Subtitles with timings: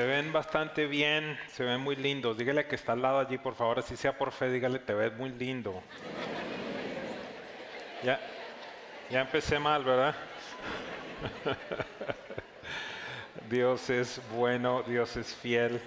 [0.00, 2.38] Se ven bastante bien, se ven muy lindos.
[2.38, 5.14] Dígale que está al lado allí, por favor, así sea por fe, dígale, te ves
[5.14, 5.82] muy lindo.
[8.02, 8.18] Ya,
[9.10, 10.14] ya empecé mal, ¿verdad?
[13.50, 15.82] Dios es bueno, Dios es fiel.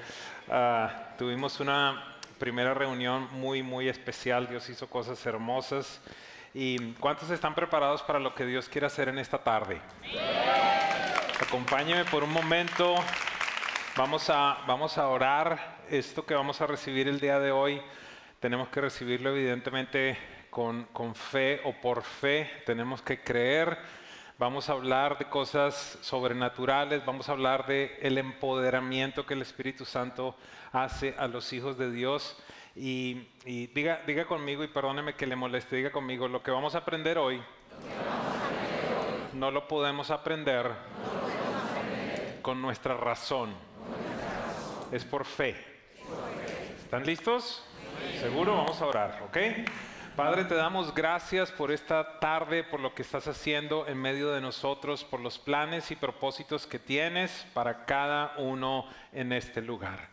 [0.48, 4.48] Ah, tuvimos una primera reunión muy, muy especial.
[4.48, 6.00] Dios hizo cosas hermosas.
[6.53, 9.81] ¿Y cuántos están preparados para lo que Dios quiere hacer en esta tarde?
[11.41, 12.94] Acompáñeme por un momento.
[13.95, 15.77] Vamos a, vamos a orar.
[15.88, 17.79] Esto que vamos a recibir el día de hoy,
[18.39, 20.17] tenemos que recibirlo evidentemente
[20.49, 22.50] con, con fe o por fe.
[22.66, 23.77] Tenemos que creer.
[24.39, 27.05] Vamos a hablar de cosas sobrenaturales.
[27.05, 30.35] Vamos a hablar de el empoderamiento que el Espíritu Santo
[30.72, 32.35] hace a los hijos de Dios.
[32.75, 36.80] Y, diga, diga conmigo, y perdóneme que le moleste, diga conmigo, lo que vamos a
[36.80, 37.44] aprender hoy,
[39.33, 40.72] no lo podemos aprender
[42.44, 43.55] con nuestra razón.
[44.91, 45.55] Es por fe.
[46.77, 47.63] ¿Están listos?
[48.19, 48.55] ¿Seguro?
[48.55, 49.38] Vamos a orar, ¿ok?
[50.16, 54.41] Padre, te damos gracias por esta tarde, por lo que estás haciendo en medio de
[54.41, 60.09] nosotros, por los planes y propósitos que tienes para cada uno en este lugar.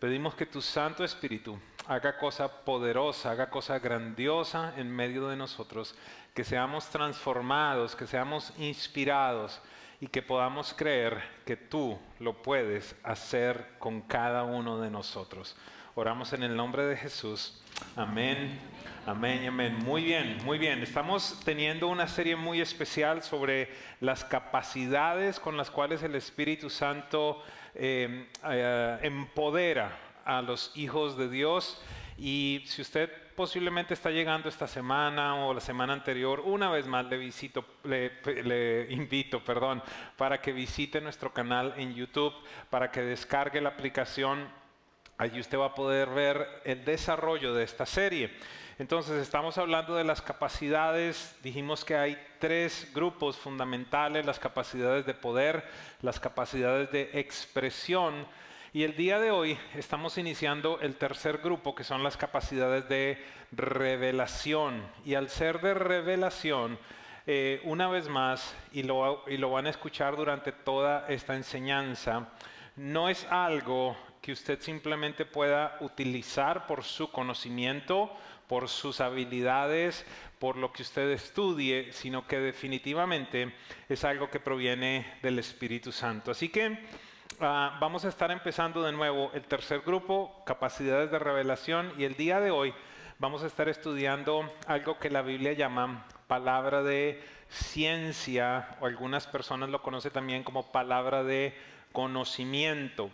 [0.00, 5.94] Pedimos que tu Santo Espíritu haga cosa poderosa, haga cosa grandiosa en medio de nosotros,
[6.34, 9.62] que seamos transformados, que seamos inspirados
[10.00, 15.56] y que podamos creer que tú lo puedes hacer con cada uno de nosotros.
[15.94, 17.60] Oramos en el nombre de Jesús.
[17.96, 18.60] Amén.
[19.06, 19.74] Amén, amén.
[19.84, 20.80] Muy bien, muy bien.
[20.82, 27.42] Estamos teniendo una serie muy especial sobre las capacidades con las cuales el Espíritu Santo
[27.74, 31.82] eh, eh, empodera a los hijos de Dios.
[32.16, 37.06] Y si usted posiblemente está llegando esta semana o la semana anterior, una vez más
[37.06, 39.80] le, invito perdón,
[40.16, 42.34] para que visite nuestro canal en YouTube,
[42.68, 44.48] para que descargue la aplicación.
[45.18, 48.32] Allí usted va a poder ver el desarrollo de esta serie.
[48.76, 55.14] Entonces estamos hablando de las capacidades, dijimos que hay tres grupos fundamentales, las capacidades de
[55.14, 55.64] poder,
[56.02, 58.26] las capacidades de expresión
[58.72, 63.24] y el día de hoy estamos iniciando el tercer grupo que son las capacidades de
[63.52, 64.82] revelación.
[65.06, 66.78] Y al ser de revelación,
[67.26, 72.28] eh, una vez más, y lo, y lo van a escuchar durante toda esta enseñanza,
[72.76, 78.14] no es algo que usted simplemente pueda utilizar por su conocimiento,
[78.48, 80.04] por sus habilidades,
[80.38, 83.54] por lo que usted estudie, sino que definitivamente
[83.88, 86.30] es algo que proviene del Espíritu Santo.
[86.30, 86.78] Así que
[87.40, 92.14] uh, vamos a estar empezando de nuevo el tercer grupo, capacidades de revelación, y el
[92.14, 92.74] día de hoy
[93.18, 99.70] vamos a estar estudiando algo que la Biblia llama palabra de ciencia, o algunas personas
[99.70, 101.54] lo conocen también como palabra de
[101.92, 103.10] conocimiento.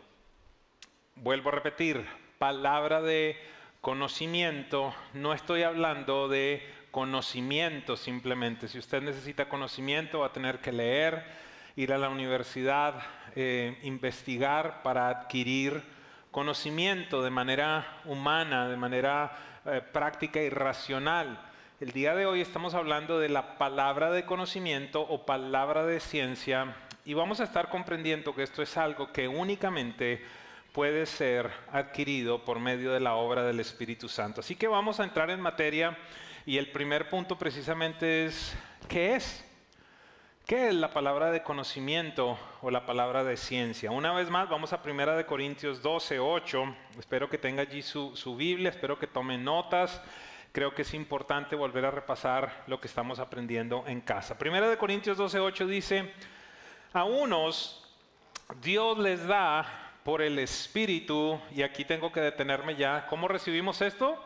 [1.16, 2.06] Vuelvo a repetir,
[2.38, 3.36] palabra de
[3.80, 8.68] conocimiento, no estoy hablando de conocimiento simplemente.
[8.68, 11.24] Si usted necesita conocimiento va a tener que leer,
[11.76, 12.94] ir a la universidad,
[13.34, 15.82] eh, investigar para adquirir
[16.30, 21.40] conocimiento de manera humana, de manera eh, práctica y racional.
[21.80, 26.76] El día de hoy estamos hablando de la palabra de conocimiento o palabra de ciencia
[27.04, 30.24] y vamos a estar comprendiendo que esto es algo que únicamente
[30.72, 34.40] puede ser adquirido por medio de la obra del Espíritu Santo.
[34.40, 35.96] Así que vamos a entrar en materia
[36.46, 38.56] y el primer punto precisamente es,
[38.88, 39.44] ¿qué es?
[40.46, 43.90] ¿Qué es la palabra de conocimiento o la palabra de ciencia?
[43.90, 46.76] Una vez más, vamos a Primera de Corintios 12, 8.
[46.98, 50.02] Espero que tenga allí su, su Biblia, espero que tome notas.
[50.52, 54.36] Creo que es importante volver a repasar lo que estamos aprendiendo en casa.
[54.36, 56.12] Primera de Corintios 12, 8 dice,
[56.92, 57.82] a unos
[58.60, 64.22] Dios les da por el Espíritu, y aquí tengo que detenerme ya, ¿cómo recibimos esto?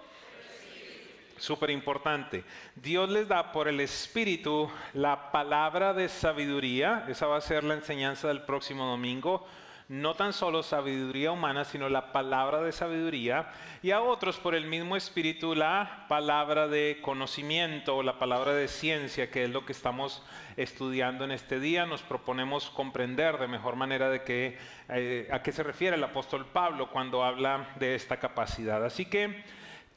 [1.38, 2.44] Súper importante.
[2.74, 7.74] Dios les da por el Espíritu la palabra de sabiduría, esa va a ser la
[7.74, 9.46] enseñanza del próximo domingo,
[9.88, 13.50] no tan solo sabiduría humana, sino la palabra de sabiduría,
[13.82, 18.68] y a otros por el mismo espíritu la palabra de conocimiento o la palabra de
[18.68, 20.22] ciencia, que es lo que estamos
[20.56, 21.86] estudiando en este día.
[21.86, 24.58] Nos proponemos comprender de mejor manera de qué,
[24.90, 28.84] eh, a qué se refiere el apóstol Pablo cuando habla de esta capacidad.
[28.84, 29.42] Así que,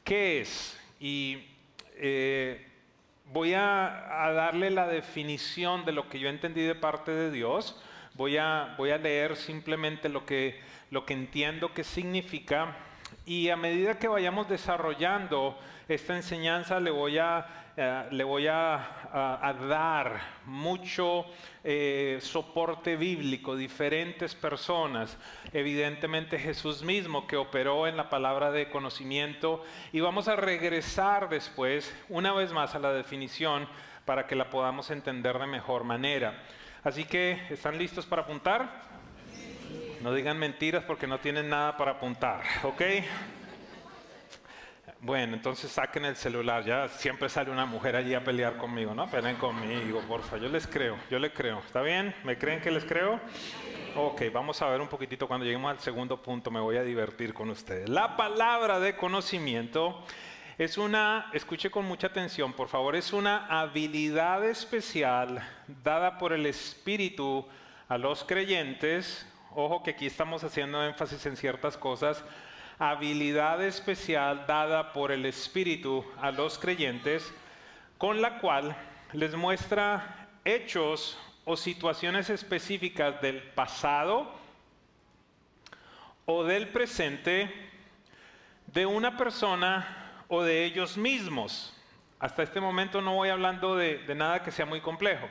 [0.04, 0.81] ¿qué es?
[1.02, 1.44] Y
[1.96, 2.64] eh,
[3.32, 7.76] voy a, darle la definición de lo que yo entendí de parte de Dios.
[8.14, 10.60] Voy a, leer simplemente lo que,
[10.92, 12.76] lo que entiendo que significa
[13.24, 18.98] y a medida que vayamos desarrollando esta enseñanza le voy a, eh, le voy a,
[19.68, 21.26] dar mucho
[21.62, 25.18] eh, soporte bíblico, diferentes personas,
[25.52, 29.62] evidentemente Jesús mismo que operó en la palabra de conocimiento
[29.92, 33.68] y vamos a regresar después una vez más a la definición
[34.04, 36.42] para que la podamos entender de mejor manera.
[36.82, 38.91] Así que, ¿están listos para apuntar?
[40.02, 42.82] No digan mentiras porque no tienen nada para apuntar, ¿ok?
[44.98, 49.08] Bueno, entonces saquen el celular, ya siempre sale una mujer allí a pelear conmigo, ¿no?
[49.08, 52.12] Peleen conmigo, porfa, yo les creo, yo les creo, ¿está bien?
[52.24, 53.20] ¿Me creen que les creo?
[53.94, 57.32] Ok, vamos a ver un poquitito cuando lleguemos al segundo punto, me voy a divertir
[57.32, 57.88] con ustedes.
[57.88, 60.04] La palabra de conocimiento
[60.58, 65.48] es una, escuche con mucha atención, por favor, es una habilidad especial
[65.84, 67.46] dada por el Espíritu
[67.88, 72.24] a los creyentes Ojo que aquí estamos haciendo énfasis en ciertas cosas.
[72.78, 77.30] Habilidad especial dada por el Espíritu a los creyentes,
[77.98, 78.74] con la cual
[79.12, 84.32] les muestra hechos o situaciones específicas del pasado
[86.24, 87.52] o del presente
[88.68, 91.78] de una persona o de ellos mismos.
[92.18, 95.28] Hasta este momento no voy hablando de, de nada que sea muy complejo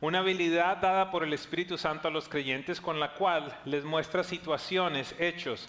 [0.00, 4.22] una habilidad dada por el Espíritu Santo a los creyentes con la cual les muestra
[4.22, 5.68] situaciones, hechos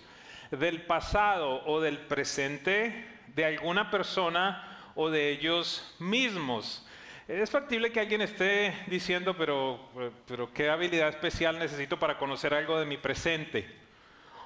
[0.51, 6.85] del pasado o del presente de alguna persona o de ellos mismos.
[7.27, 9.79] Es factible que alguien esté diciendo, pero,
[10.25, 13.67] pero ¿qué habilidad especial necesito para conocer algo de mi presente?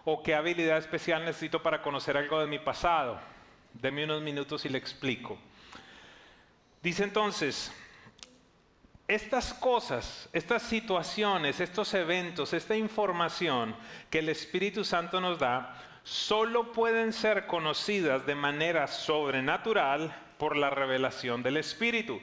[0.04, 3.20] ¿O qué habilidad especial necesito para conocer algo de mi pasado?
[3.74, 5.38] Deme unos minutos y le explico.
[6.82, 7.72] Dice entonces,
[9.12, 13.76] estas cosas, estas situaciones, estos eventos, esta información
[14.10, 15.76] que el Espíritu Santo nos da,
[16.06, 22.22] solo pueden ser conocidas de manera sobrenatural por la revelación del Espíritu.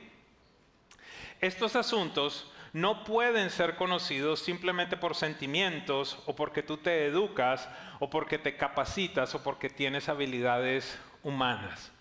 [1.42, 7.68] Estos asuntos no pueden ser conocidos simplemente por sentimientos o porque tú te educas
[8.00, 11.92] o porque te capacitas o porque tienes habilidades humanas.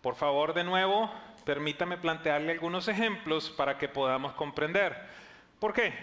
[0.00, 1.10] Por favor, de nuevo,
[1.46, 5.00] permítame plantearle algunos ejemplos para que podamos comprender.
[5.60, 5.94] ¿Por qué?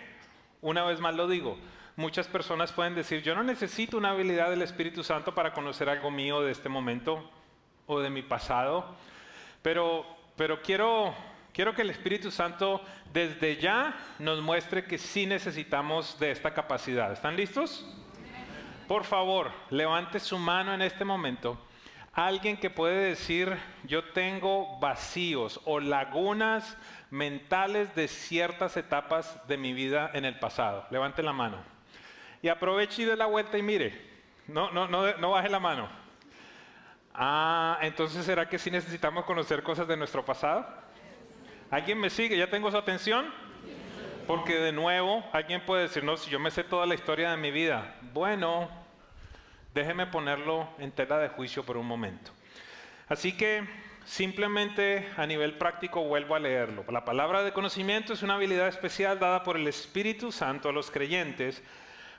[0.61, 1.57] Una vez más lo digo,
[1.97, 6.09] muchas personas pueden decir, yo no necesito una habilidad del Espíritu Santo para conocer algo
[6.09, 7.29] mío de este momento
[7.85, 8.95] o de mi pasado,
[9.61, 10.05] pero,
[10.37, 11.13] pero quiero,
[11.51, 12.81] quiero que el Espíritu Santo
[13.11, 17.11] desde ya nos muestre que sí necesitamos de esta capacidad.
[17.11, 17.85] ¿Están listos?
[18.87, 21.59] Por favor, levante su mano en este momento
[22.13, 26.77] Alguien que puede decir, yo tengo vacíos o lagunas
[27.09, 30.85] mentales de ciertas etapas de mi vida en el pasado.
[30.91, 31.57] Levante la mano.
[32.43, 33.99] Y aproveche y dé la vuelta y mire.
[34.47, 35.89] No, no, no, no baje la mano.
[37.15, 40.67] Ah, entonces ¿será que sí necesitamos conocer cosas de nuestro pasado?
[41.71, 42.37] ¿Alguien me sigue?
[42.37, 43.25] ¿Ya tengo su atención?
[44.27, 47.37] Porque de nuevo, alguien puede decir, no, si yo me sé toda la historia de
[47.37, 47.95] mi vida.
[48.13, 48.69] Bueno,
[49.73, 52.31] Déjeme ponerlo en tela de juicio por un momento.
[53.07, 53.67] Así que
[54.05, 56.85] simplemente a nivel práctico vuelvo a leerlo.
[56.89, 60.91] La palabra de conocimiento es una habilidad especial dada por el Espíritu Santo a los
[60.91, 61.63] creyentes,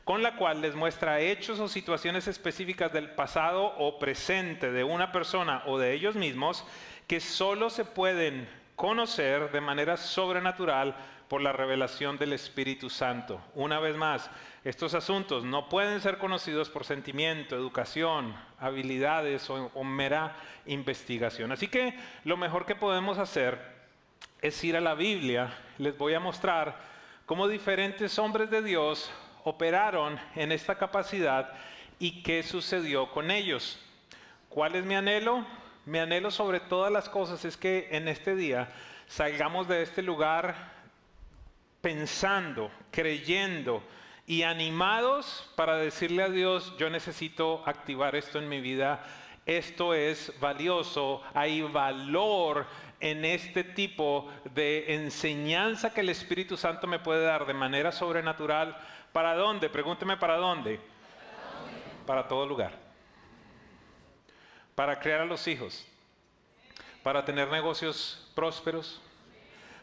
[0.02, 5.12] con la cual les muestra hechos o situaciones específicas del pasado o presente de una
[5.12, 6.66] persona o de ellos mismos
[7.06, 10.96] que solo se pueden conocer de manera sobrenatural
[11.28, 13.40] por la revelación del Espíritu Santo.
[13.54, 14.30] Una vez más,
[14.64, 21.52] estos asuntos no pueden ser conocidos por sentimiento, educación, habilidades o, mera investigación.
[21.52, 23.58] Así que lo mejor que podemos hacer
[24.42, 25.56] es ir a la Biblia.
[25.78, 26.76] Les voy a mostrar
[27.26, 29.10] cómo diferentes hombres de Dios
[29.44, 31.52] operaron en esta capacidad
[31.98, 33.80] y qué sucedió con ellos.
[34.48, 35.44] ¿Cuál es mi anhelo?
[35.86, 38.68] Mi anhelo sobre todas las cosas es que en este día
[39.06, 40.73] salgamos de este lugar
[41.84, 43.82] pensando, creyendo,
[44.26, 49.04] y animados para decirle a Dios, yo necesito activar esto en mi vida,
[49.44, 52.66] esto es valioso, hay valor
[53.00, 58.78] en este tipo de enseñanza que el Espíritu Santo me puede dar de manera sobrenatural.
[59.12, 59.68] ¿Para dónde?
[59.68, 60.80] Pregúnteme para dónde.
[62.06, 62.72] Para todo lugar.
[64.74, 65.86] Para crear a los hijos.
[67.02, 69.02] Para tener negocios prósperos.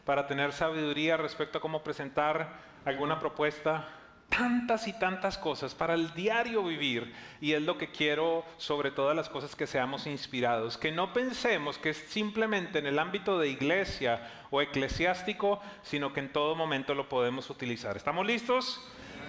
[0.04, 2.52] Para tener sabiduría respecto a cómo presentar
[2.84, 3.86] alguna propuesta
[4.32, 9.14] tantas y tantas cosas para el diario vivir y es lo que quiero sobre todas
[9.14, 13.48] las cosas que seamos inspirados, que no pensemos que es simplemente en el ámbito de
[13.48, 17.96] iglesia o eclesiástico, sino que en todo momento lo podemos utilizar.
[17.96, 18.80] ¿Estamos listos?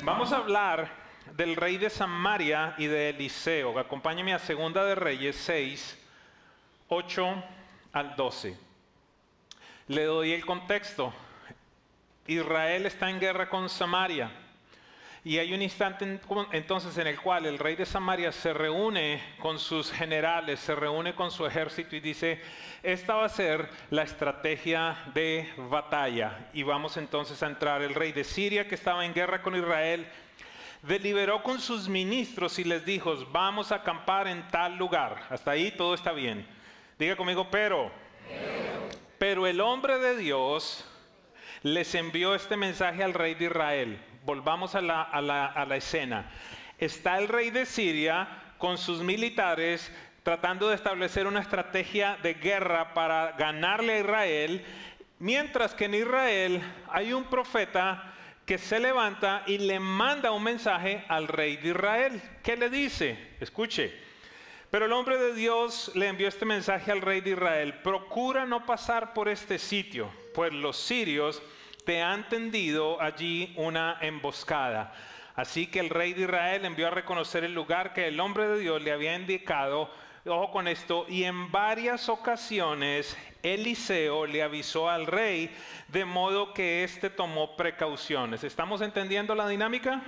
[0.04, 0.90] Vamos a hablar
[1.36, 3.78] del rey de Samaria y de Eliseo.
[3.78, 6.00] Acompáñeme a Segunda de Reyes 6,
[6.88, 7.44] 8
[7.92, 8.73] al 12.
[9.88, 11.14] Le doy el contexto.
[12.26, 14.32] Israel está en guerra con Samaria.
[15.26, 16.20] Y hay un instante
[16.52, 21.16] entonces en el cual el rey de Samaria se reúne con sus generales, se reúne
[21.16, 22.42] con su ejército y dice,
[22.82, 26.50] esta va a ser la estrategia de batalla.
[26.54, 27.82] Y vamos entonces a entrar.
[27.82, 30.08] El rey de Siria que estaba en guerra con Israel
[30.82, 35.26] deliberó con sus ministros y les dijo, vamos a acampar en tal lugar.
[35.30, 36.46] Hasta ahí todo está bien.
[37.00, 37.92] Diga conmigo, pero,
[38.28, 38.73] pero
[39.24, 40.84] el hombre de Dios
[41.62, 43.98] les envió este mensaje al rey de Israel.
[44.26, 46.30] Volvamos a la, escena.
[46.78, 48.28] Está el rey de Siria
[48.58, 49.90] con sus militares
[50.24, 54.66] tratando de establecer una estrategia de guerra para ganarle a Israel,
[55.20, 56.62] mientras que en Israel
[56.92, 58.14] hay un profeta
[58.46, 62.22] que se levanta y le manda un mensaje al rey de Israel.
[62.44, 63.36] ¿Qué le dice?
[63.40, 64.03] Escuche.
[64.74, 67.76] Pero el hombre de Dios le envió este mensaje al rey de Israel.
[67.84, 71.44] Procura no pasar por este sitio, pues los sirios
[71.86, 74.92] te han tendido allí una emboscada.
[75.36, 78.58] Así que el rey de Israel envió a reconocer el lugar que el hombre de
[78.58, 79.92] Dios le había indicado.
[80.26, 85.56] Ojo con esto, y en varias ocasiones Eliseo le avisó al rey,
[85.90, 88.44] de modo que éste tomó precauciones.
[88.44, 90.02] ¿Estamos entendiendo la dinámica?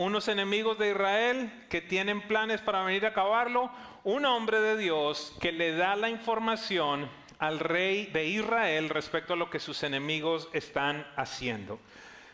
[0.00, 3.70] Unos enemigos de Israel que tienen planes para venir a acabarlo,
[4.02, 7.06] un hombre de Dios que le da la información
[7.38, 11.78] al rey de Israel respecto a lo que sus enemigos están haciendo.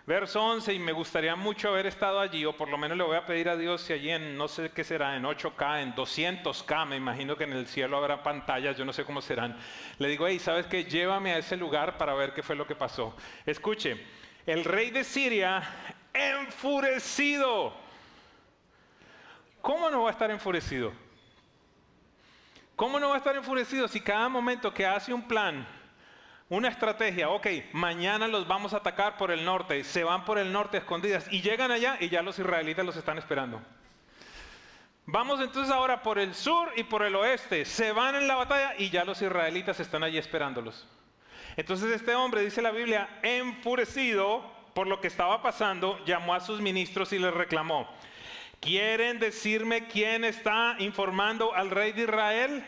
[0.06, 3.16] Verso 11, y me gustaría mucho haber estado allí, o por lo menos le voy
[3.16, 6.86] a pedir a Dios si allí en, no sé qué será, en 8K, en 200K,
[6.86, 9.58] me imagino que en el cielo habrá pantallas, yo no sé cómo serán.
[9.98, 10.84] Le digo, hey, ¿sabes qué?
[10.84, 13.16] Llévame a ese lugar para ver qué fue lo que pasó.
[13.44, 14.00] Escuche,
[14.46, 15.68] el rey de Siria,
[16.16, 17.72] enfurecido.
[19.60, 20.92] ¿Cómo no va a estar enfurecido?
[22.76, 25.66] ¿Cómo no va a estar enfurecido si cada momento que hace un plan,
[26.48, 30.52] una estrategia, ok, mañana los vamos a atacar por el norte, se van por el
[30.52, 33.62] norte escondidas y llegan allá y ya los israelitas los están esperando?
[35.06, 38.74] Vamos entonces ahora por el sur y por el oeste, se van en la batalla
[38.76, 40.86] y ya los israelitas están allí esperándolos.
[41.56, 46.60] Entonces este hombre, dice la Biblia, enfurecido por lo que estaba pasando, llamó a sus
[46.60, 47.88] ministros y les reclamó,
[48.60, 52.62] ¿Quieren decirme quién está informando al rey de Israel?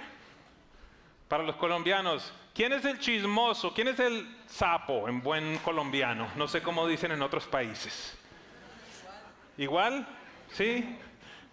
[1.29, 3.75] Para los colombianos, ¿quién es el chismoso?
[3.75, 6.29] ¿Quién es el sapo en buen colombiano?
[6.37, 8.17] No sé cómo dicen en otros países.
[9.59, 10.09] ¿Igual?
[10.51, 10.97] ¿Sí?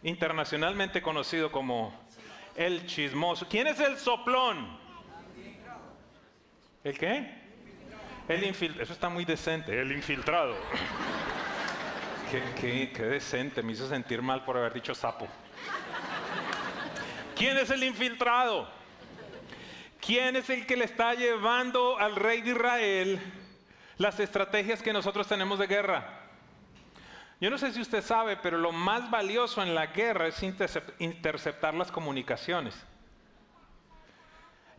[0.03, 1.93] Internacionalmente conocido como
[2.55, 3.45] el chismoso.
[3.49, 4.77] ¿Quién es el soplón?
[6.81, 7.44] ¿El qué?
[8.27, 8.83] El infiltrado.
[8.83, 9.79] Eso está muy decente.
[9.79, 10.55] El infiltrado.
[12.59, 15.27] Qué, decente, me hizo sentir mal por haber dicho sapo.
[17.35, 18.67] ¿Quién es el infiltrado?
[20.01, 23.19] ¿Quién es el que le está llevando al rey de Israel
[23.97, 26.21] las estrategias que nosotros tenemos de guerra?
[27.39, 30.41] Yo no sé si usted sabe, pero lo más valioso en la guerra es
[30.99, 32.75] interceptar las comunicaciones.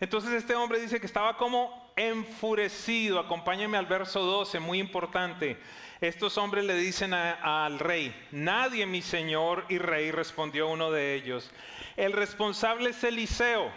[0.01, 3.19] Entonces este hombre dice que estaba como enfurecido.
[3.19, 5.57] Acompáñeme al verso 12, muy importante.
[6.01, 11.51] Estos hombres le dicen al rey, nadie mi señor y rey, respondió uno de ellos.
[11.97, 13.73] El responsable es Eliseo,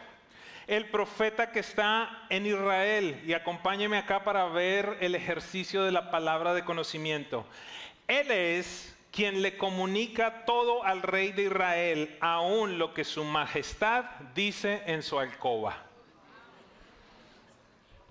[0.68, 3.24] el profeta que está en Israel.
[3.26, 7.46] Y acompáñeme acá para ver el ejercicio de la palabra de conocimiento.
[8.10, 14.04] Él es quien le comunica todo al rey de Israel, aún lo que su majestad
[14.36, 15.89] dice en su alcoba.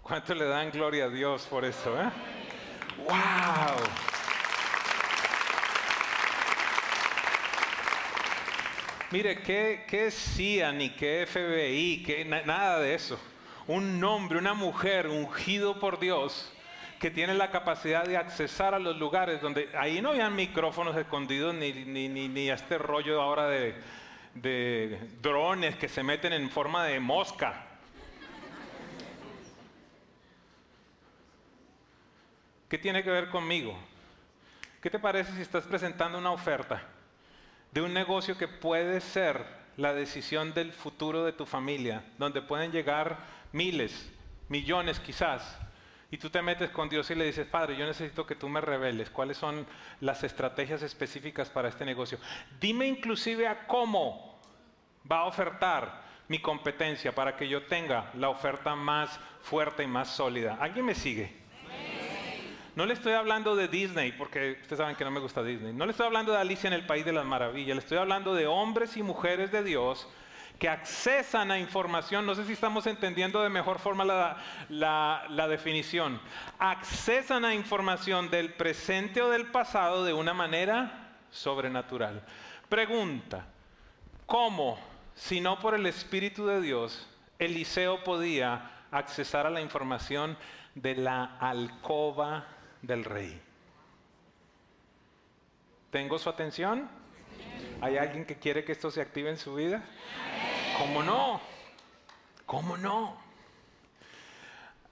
[0.08, 2.00] ¿Cuánto le dan gloria a Dios por eso?
[2.00, 2.08] Eh?
[2.96, 3.76] ¡Wow!
[9.10, 12.02] Mire, ¿qué, qué CIA ni qué FBI?
[12.04, 13.20] Qué, nada de eso.
[13.66, 16.54] Un hombre, una mujer ungido por Dios
[16.98, 21.54] que tiene la capacidad de accesar a los lugares donde ahí no habían micrófonos escondidos
[21.54, 27.67] ni, ni, ni, este rollo ahora de drones que se meten en forma de mosca.
[32.68, 33.78] ¿Qué tiene que ver conmigo?
[34.82, 36.82] ¿Qué te parece si estás presentando una oferta
[37.72, 39.44] de un negocio que puede ser
[39.76, 43.18] la decisión del futuro de tu familia, donde pueden llegar
[43.52, 44.10] miles,
[44.48, 45.58] millones quizás,
[46.10, 48.62] Y tú te metes con Dios y le dices, Padre, yo necesito que tú me
[48.62, 49.66] reveles cuáles son
[50.00, 52.18] las estrategias específicas para este negocio.
[52.58, 54.40] Dime inclusive a cómo
[55.10, 60.08] va a ofertar mi competencia para que yo tenga la oferta más fuerte y más
[60.08, 60.56] sólida.
[60.58, 61.47] ¿Alguien me sigue?
[62.78, 65.72] No le estoy hablando de Disney, porque ustedes saben que no me gusta Disney.
[65.72, 67.74] No le estoy hablando de Alicia en el País de las Maravillas.
[67.74, 70.06] Le estoy hablando de hombres y mujeres de Dios
[70.60, 76.20] que accesan a información, no sé si estamos entendiendo de mejor forma la, definición,
[76.60, 82.22] accesan a información del presente o del pasado de una manera sobrenatural.
[82.68, 83.44] Pregunta,
[84.24, 84.78] ¿cómo,
[85.16, 87.08] si no por el Espíritu de Dios,
[87.40, 90.38] Eliseo podía accesar a la información
[90.76, 92.46] de la alcoba
[92.82, 93.40] del rey?
[95.90, 96.88] ¿Tengo su atención?
[97.80, 99.82] ¿Hay alguien que quiere que esto se active en su vida?
[100.78, 101.40] ¿Cómo no?
[102.44, 103.16] ¿Cómo no?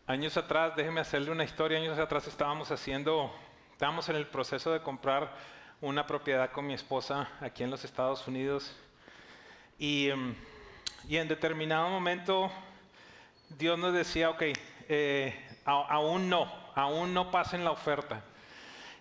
[0.06, 3.34] Años atrás, déjeme hacerle una historia, años atrás estábamos haciendo,
[3.72, 5.32] estábamos en el proceso de comprar
[5.80, 8.74] una propiedad con mi esposa aquí en los Estados Unidos
[9.78, 10.34] y, em,
[11.08, 12.50] en determinado momento
[13.50, 14.42] Dios nos decía, ok,
[14.88, 18.22] eh, aún no, aún no pasen la oferta.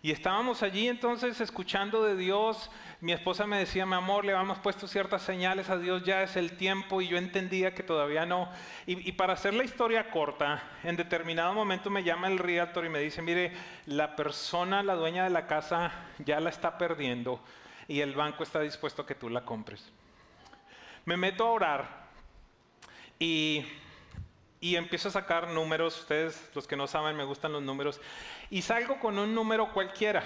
[0.01, 2.69] Y estábamos allí entonces escuchando de Dios.
[3.01, 6.35] Mi esposa me decía, mi amor, le habíamos puesto ciertas señales a Dios, ya es
[6.35, 8.49] el tiempo y yo entendía que todavía no.
[8.85, 12.99] Y, para hacer la historia corta, en determinado momento me llama el realtor y me
[12.99, 13.51] dice, mire,
[13.87, 17.41] la persona, la dueña de la casa, ya la está perdiendo
[17.87, 19.91] y el banco está dispuesto a que tú la compres.
[21.05, 22.05] Me meto a orar
[23.17, 23.65] y
[24.65, 28.01] y empiezo a sacar números, ustedes los que no saben me gustan los números,
[28.49, 30.23] y salgo con un número cualquiera,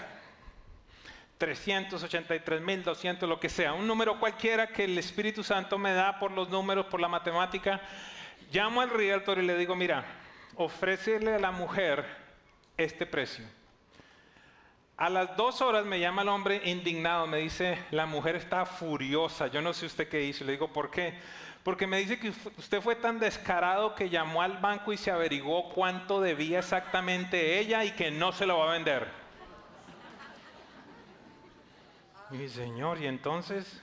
[1.37, 6.19] 383 mil, 200, lo que sea, un número cualquiera que el Espíritu Santo me da
[6.19, 7.81] por los números, por la matemática.
[8.49, 10.05] Llamo al realtor y le digo, mira,
[10.55, 12.05] ofrécele a la mujer
[12.77, 13.45] este precio.
[14.95, 19.47] A las dos horas me llama el hombre indignado, me dice, la mujer está furiosa,
[19.47, 20.45] yo no sé usted qué hizo.
[20.45, 21.13] Le digo, ¿por qué?
[21.63, 25.69] Porque me dice que usted fue tan descarado que llamó al banco y se averiguó
[25.69, 29.07] cuánto debía exactamente ella y que no se lo va a vender.
[32.29, 33.81] Mi señor, y entonces,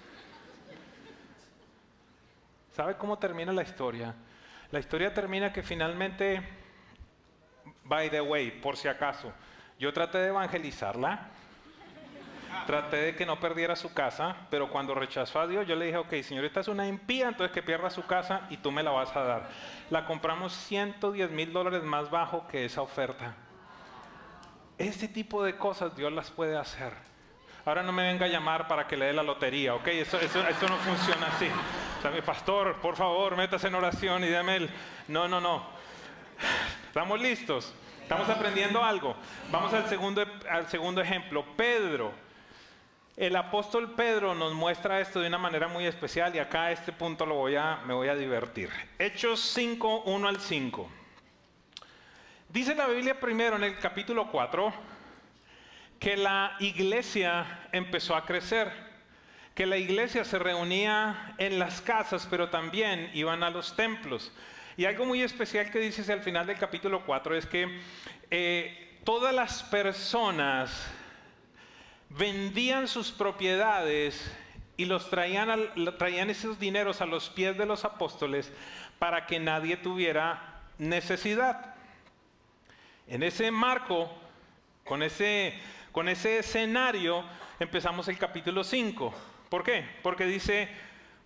[2.74, 4.14] ¿sabe cómo termina la historia?
[4.70, 6.42] La historia termina que finalmente,
[7.84, 9.32] by the way, por si acaso,
[9.78, 11.28] yo traté de evangelizarla,
[12.64, 15.98] Traté de que no perdiera su casa, pero cuando rechazó a Dios, yo le dije,
[15.98, 19.14] ok, señorita es una impía, entonces que pierda su casa y tú me la vas
[19.14, 19.48] a dar.
[19.90, 23.34] La compramos 110 mil dólares más bajo que esa oferta.
[24.78, 26.92] Este tipo de cosas Dios las puede hacer.
[27.64, 29.88] Ahora no me venga a llamar para que le dé la lotería, ¿ok?
[29.88, 31.48] Eso, no funciona así.
[32.00, 34.70] ¿Sabe, pastor, por favor, métase en oración y déme el...
[35.08, 35.66] No, no, no.
[36.86, 37.74] ¿Estamos listos?
[38.02, 39.16] ¿Estamos aprendiendo algo?
[39.50, 41.44] Vamos al segundo, al segundo ejemplo.
[41.56, 42.12] Pedro
[43.16, 46.92] el apóstol Pedro nos muestra esto de una manera muy especial y acá a este
[46.92, 48.68] punto lo voy a, me voy a divertir.
[48.98, 50.90] Hechos 5, 1 al 5.
[52.50, 54.72] Dice la Biblia primero en el capítulo 4
[55.98, 58.70] que la iglesia empezó a crecer,
[59.54, 64.30] que la iglesia se reunía en las casas, pero también iban a los templos.
[64.76, 67.80] Y algo muy especial que dice al final del capítulo 4 es que
[68.30, 70.86] eh, todas las personas
[72.08, 74.34] vendían sus propiedades
[74.76, 78.52] y los traían, traían esos dineros a los pies de los apóstoles
[78.98, 81.74] para que nadie tuviera necesidad.
[83.06, 84.10] En ese marco,
[84.84, 85.54] con ese,
[85.92, 87.24] con ese escenario,
[87.58, 89.14] empezamos el capítulo 5.
[89.48, 89.84] ¿Por qué?
[90.02, 90.68] Porque dice,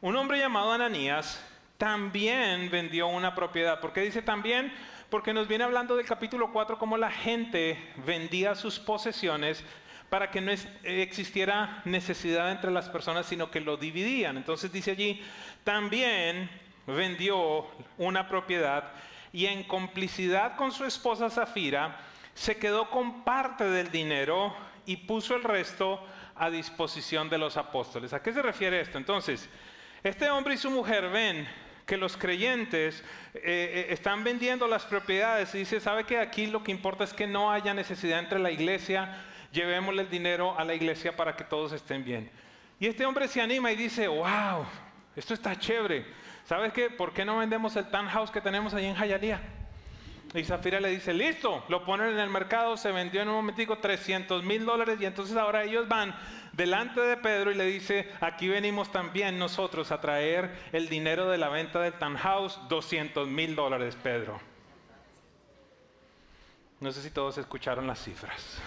[0.00, 1.44] un hombre llamado Ananías
[1.78, 3.80] también vendió una propiedad.
[3.80, 4.72] ¿Por qué dice también?
[5.08, 9.64] Porque nos viene hablando del capítulo 4 cómo la gente vendía sus posesiones
[10.10, 14.36] para que no existiera necesidad entre las personas, sino que lo dividían.
[14.36, 15.22] Entonces dice allí,
[15.62, 16.50] también
[16.86, 18.92] vendió una propiedad
[19.32, 21.96] y en complicidad con su esposa Zafira,
[22.34, 28.12] se quedó con parte del dinero y puso el resto a disposición de los apóstoles.
[28.12, 28.98] ¿A qué se refiere esto?
[28.98, 29.48] Entonces,
[30.02, 31.46] este hombre y su mujer ven
[31.86, 36.64] que los creyentes eh, eh, están vendiendo las propiedades y dice, ¿sabe que aquí lo
[36.64, 40.74] que importa es que no haya necesidad entre la iglesia llevémosle el dinero a la
[40.74, 42.30] iglesia para que todos estén bien.
[42.78, 44.64] Y este hombre se anima y dice, wow,
[45.14, 46.06] esto está chévere.
[46.44, 46.90] ¿Sabes qué?
[46.90, 49.40] ¿Por qué no vendemos el townhouse que tenemos ahí en Jayalía?
[50.32, 53.78] Y Zafira le dice, listo, lo ponen en el mercado, se vendió en un momentico
[53.78, 56.14] 300 mil dólares y entonces ahora ellos van
[56.52, 61.38] delante de Pedro y le dice, aquí venimos también nosotros a traer el dinero de
[61.38, 64.40] la venta del townhouse, 200 mil dólares, Pedro.
[66.78, 68.60] No sé si todos escucharon las cifras.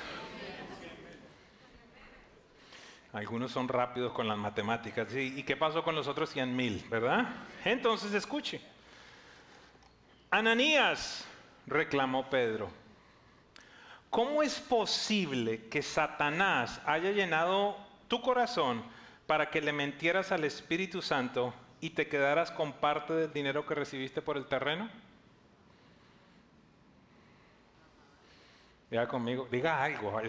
[3.14, 5.14] Algunos son rápidos con las matemáticas.
[5.14, 6.84] ¿Y qué pasó con los otros 100 mil?
[6.90, 7.28] ¿Verdad?
[7.64, 8.60] Entonces escuche.
[10.32, 11.24] Ananías,
[11.68, 12.72] reclamó Pedro,
[14.10, 18.84] ¿cómo es posible que Satanás haya llenado tu corazón
[19.28, 23.76] para que le mentieras al Espíritu Santo y te quedaras con parte del dinero que
[23.76, 24.90] recibiste por el terreno?
[28.90, 30.20] Diga conmigo, diga algo.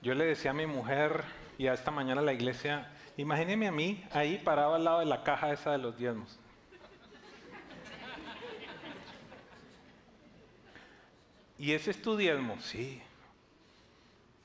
[0.00, 1.24] Yo le decía a mi mujer
[1.58, 5.06] y a esta mañana a la iglesia, imagíneme a mí ahí parado al lado de
[5.06, 6.38] la caja esa de los diezmos.
[11.58, 12.60] ¿Y ese es tu diezmo?
[12.60, 13.02] Sí.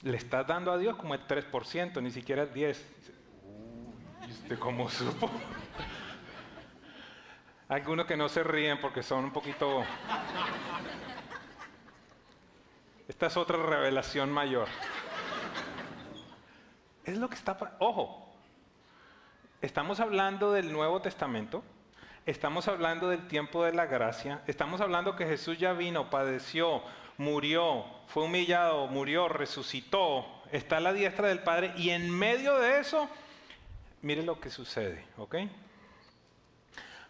[0.01, 2.75] Le estás dando a Dios como el 3%, ni siquiera el 10%.
[3.45, 5.29] Uy, ¿usted cómo supo?
[7.69, 9.85] Algunos que no se ríen porque son un poquito...
[13.07, 14.67] Esta es otra revelación mayor.
[17.05, 17.57] Es lo que está...
[17.79, 18.29] Ojo,
[19.61, 21.63] estamos hablando del Nuevo Testamento,
[22.25, 26.81] estamos hablando del tiempo de la gracia, estamos hablando que Jesús ya vino, padeció,
[27.17, 32.79] murió, fue humillado, murió, resucitó, está a la diestra del Padre y en medio de
[32.79, 33.09] eso,
[34.01, 35.35] mire lo que sucede, ¿ok?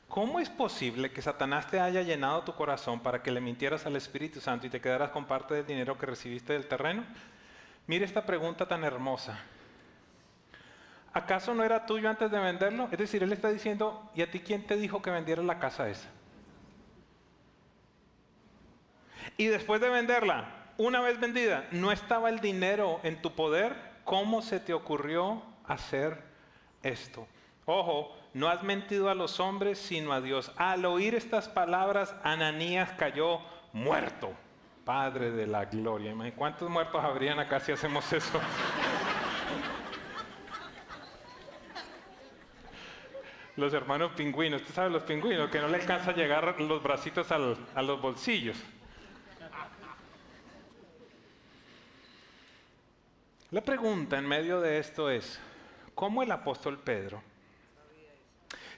[0.08, 3.96] ¿Cómo es posible que Satanás te haya llenado tu corazón para que le mintieras al
[3.96, 7.04] Espíritu Santo y te quedaras con parte del dinero que recibiste del terreno?
[7.86, 9.40] Mire esta pregunta tan hermosa.
[11.14, 12.90] ¿Acaso no era tuyo antes de venderlo?
[12.92, 15.88] Es decir, él está diciendo, ¿y a ti quién te dijo que vendieras la casa
[15.90, 16.10] esa?
[19.38, 20.46] Y después de venderla,
[20.78, 23.76] una vez vendida, ¿no estaba el dinero en tu poder?
[24.04, 26.22] ¿Cómo se te ocurrió hacer
[26.82, 27.28] esto?
[27.66, 30.52] Ojo, no has mentido a los hombres, sino a Dios.
[30.58, 33.40] Al oír estas palabras, Ananías cayó
[33.72, 34.32] muerto.
[34.84, 36.14] Padre de la gloria.
[36.36, 38.42] ¿Cuántos muertos habrían acá si hacemos eso?
[43.56, 44.62] Los hermanos pingüinos.
[44.62, 48.58] Usted sabe los pingüinos, que no le alcanza a llegar los bracitos a los bolsillos.
[53.52, 55.40] La pregunta en medio de esto es,
[55.94, 57.22] ¿cómo el apóstol Pedro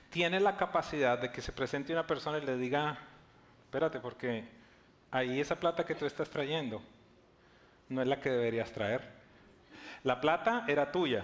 [0.10, 2.98] tiene la capacidad de que se presente una persona y le diga,
[3.64, 4.44] espérate, porque
[5.12, 6.82] ahí esa plata que tú estás trayendo
[7.88, 9.14] no es la que deberías traer?
[10.04, 11.24] La plata era tuya,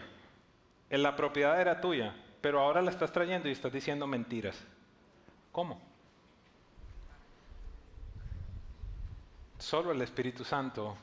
[0.89, 4.57] la propiedad era tuya, pero ahora la estás trayendo y estás diciendo mentiras.
[5.51, 5.79] ¿Cómo?
[9.59, 10.97] Solo el Espíritu Santo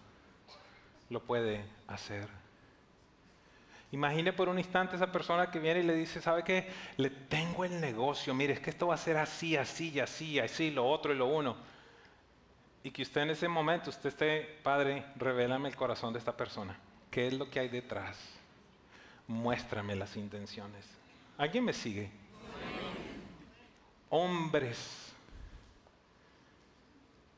[1.11, 2.29] lo puede hacer.
[3.93, 6.69] Imagine por un instante esa persona que viene y le dice, ¿sabe qué?
[6.97, 10.39] Le tengo el negocio, mire, es que esto va a ser así, así, y así,
[10.39, 11.57] así, lo otro y lo uno.
[12.83, 16.79] Y que usted en ese momento, usted esté, Padre, revélame el corazón de esta persona.
[17.11, 18.19] ¿Qué es lo que hay detrás?
[19.27, 20.98] Muéstrame las intenciones.
[21.39, 22.11] ¿Alguien me sigue?
[24.11, 25.15] Hombres.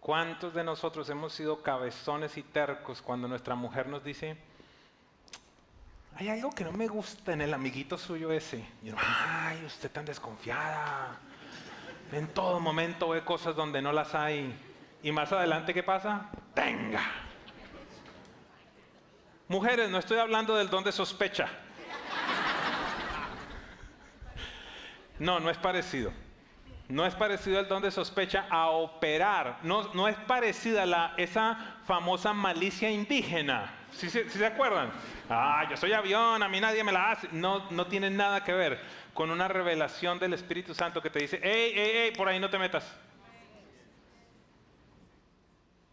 [0.00, 4.38] ¿Cuántos de nosotros hemos sido cabezones y tercos cuando nuestra mujer nos dice,
[6.16, 8.64] hay algo que no me gusta en el amiguito suyo ese?
[8.82, 11.20] Y ay, usted tan desconfiada.
[12.10, 14.54] En todo momento ve cosas donde no las hay.
[15.02, 16.30] Y más adelante, ¿qué pasa?
[16.54, 17.02] Tenga.
[19.48, 21.48] Mujeres, no estoy hablando del don de sospecha.
[25.20, 26.12] No, no es parecido.
[26.88, 29.59] No es parecido el don de sospecha a operar.
[29.62, 33.72] No, no es parecida la, esa famosa malicia indígena.
[33.92, 34.90] ¿Sí, se acuerdan?
[35.28, 37.28] Ah, yo soy avión, a mí nadie me la hace.
[37.30, 38.80] No, no tiene nada que ver
[39.14, 42.11] con una revelación del Espíritu Santo que te dice, ¡Ey, ey, ey!
[42.12, 42.90] Por ahí no te metas.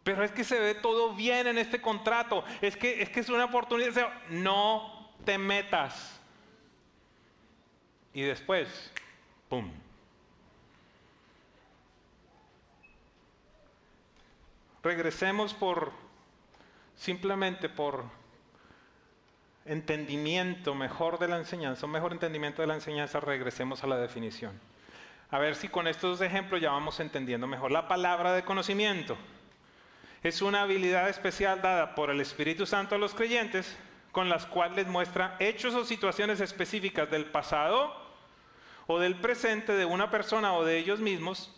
[0.04, 2.46] Pero es que se ve todo bien en este contrato.
[2.62, 4.10] Es que es, que es una oportunidad.
[4.30, 6.18] No te metas.
[8.14, 8.92] Y después,
[9.50, 9.72] ¡Pum!
[14.84, 15.92] Regresemos por
[16.96, 18.06] simplemente por
[19.66, 24.60] entendimiento mejor de la enseñanza, un mejor entendimiento de la enseñanza, regresemos a la definición.
[25.30, 27.72] A ver si con estos ejemplos ya vamos entendiendo mejor.
[27.72, 29.18] La palabra de conocimiento
[30.24, 33.78] es una habilidad especial dada por el Espíritu Santo a los creyentes
[34.14, 38.07] con las cuales muestra hechos o situaciones específicas del pasado
[38.88, 41.54] o del presente de una persona o de ellos mismos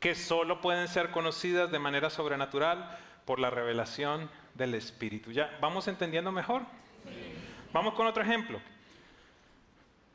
[0.00, 5.32] que solo pueden ser conocidas de manera sobrenatural por la revelación del Espíritu.
[5.32, 6.62] ¿Ya vamos entendiendo mejor?
[7.72, 8.60] Vamos con otro ejemplo.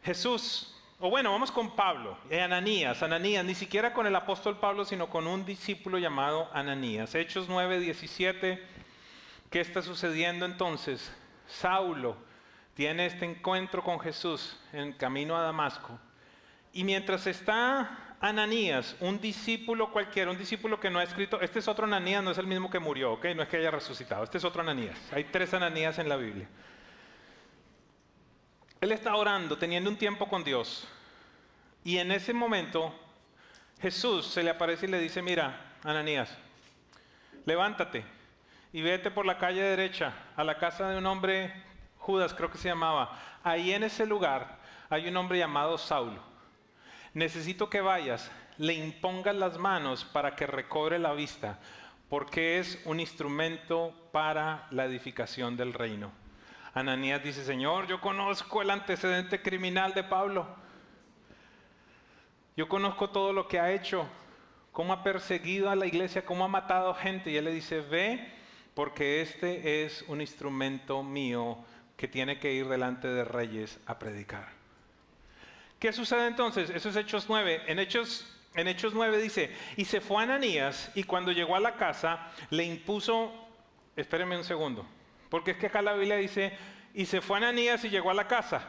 [0.03, 0.71] Jesús
[1.03, 5.09] o bueno, vamos con Pablo, eh, Ananías, Ananías, ni siquiera con el apóstol Pablo, sino
[5.09, 7.15] con un discípulo llamado Ananías.
[7.15, 8.63] Hechos 9, 17,
[9.49, 11.11] ¿qué está sucediendo entonces?
[11.47, 12.17] Saulo
[12.75, 15.97] tiene este encuentro con Jesús en camino a Damasco.
[16.73, 21.67] Y mientras está Ananías, un discípulo cualquiera, un discípulo que no ha escrito, este es
[21.67, 23.25] otro Ananías, no es el mismo que murió, ¿ok?
[23.35, 24.97] No es que haya resucitado, este es otro Ananías.
[25.11, 26.47] Hay tres Ananías en la Biblia.
[28.79, 30.87] Él está orando, teniendo un tiempo con Dios.
[31.83, 32.93] Y en ese momento
[33.81, 36.37] Jesús se le aparece y le dice, mira, Ananías,
[37.45, 38.05] levántate
[38.71, 41.51] y vete por la calle derecha a la casa de un hombre,
[41.97, 43.19] Judas creo que se llamaba.
[43.43, 46.30] Ahí en ese lugar hay un hombre llamado Saulo.
[47.13, 51.59] Necesito que vayas, le impongas las manos para que recobre la vista,
[52.09, 56.11] porque es un instrumento para la edificación del reino.
[56.73, 60.47] Ananías dice, Señor, yo conozco el antecedente criminal de Pablo.
[62.55, 64.07] Yo conozco todo lo que ha hecho,
[64.71, 67.29] cómo ha perseguido a la iglesia, cómo ha matado gente.
[67.29, 68.31] Y él le dice, ve,
[68.73, 71.57] porque este es un instrumento mío
[71.97, 74.60] que tiene que ir delante de reyes a predicar.
[75.81, 76.69] ¿Qué sucede entonces?
[76.69, 77.63] Eso es Hechos 9.
[77.65, 81.59] En Hechos, en Hechos 9 dice, y se fue a Ananías y cuando llegó a
[81.59, 83.33] la casa le impuso,
[83.95, 84.85] espérenme un segundo,
[85.31, 86.55] porque es que acá la Biblia dice,
[86.93, 88.61] y se fue a Ananías y llegó a la casa.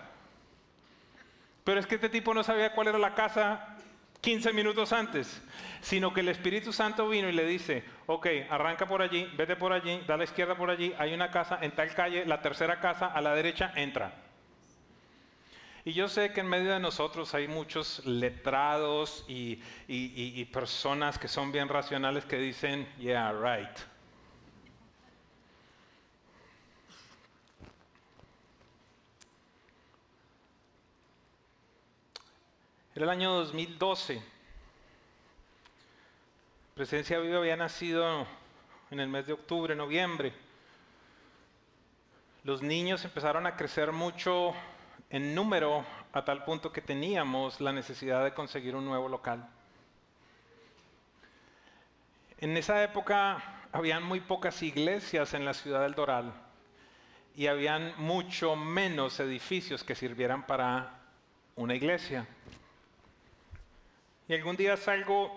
[1.64, 3.76] Pero es que este tipo no sabía cuál era la casa
[4.22, 5.42] 15 minutos antes,
[5.82, 9.74] sino que el Espíritu Santo vino y le dice, ok, arranca por allí, vete por
[9.74, 13.08] allí, da la izquierda por allí, hay una casa en tal calle, la tercera casa
[13.08, 14.31] a la derecha, entra.
[15.84, 21.26] Y yo sé que en medio de nosotros hay muchos letrados y, y personas que
[21.26, 23.92] son bien racionales que dicen, yeah, right.
[32.94, 34.22] Era el año 2012.
[36.74, 38.26] Presencia Viva había nacido
[38.90, 40.34] en el mes de octubre, noviembre.
[42.44, 44.52] Los niños empezaron a crecer mucho
[45.12, 49.46] en número a tal punto que teníamos la necesidad de conseguir un nuevo local.
[52.38, 56.32] En esa época habían muy pocas iglesias en la ciudad del Doral
[57.36, 60.98] y habían mucho menos edificios que sirvieran para
[61.56, 62.26] una iglesia.
[64.28, 65.30] Y algún día salgo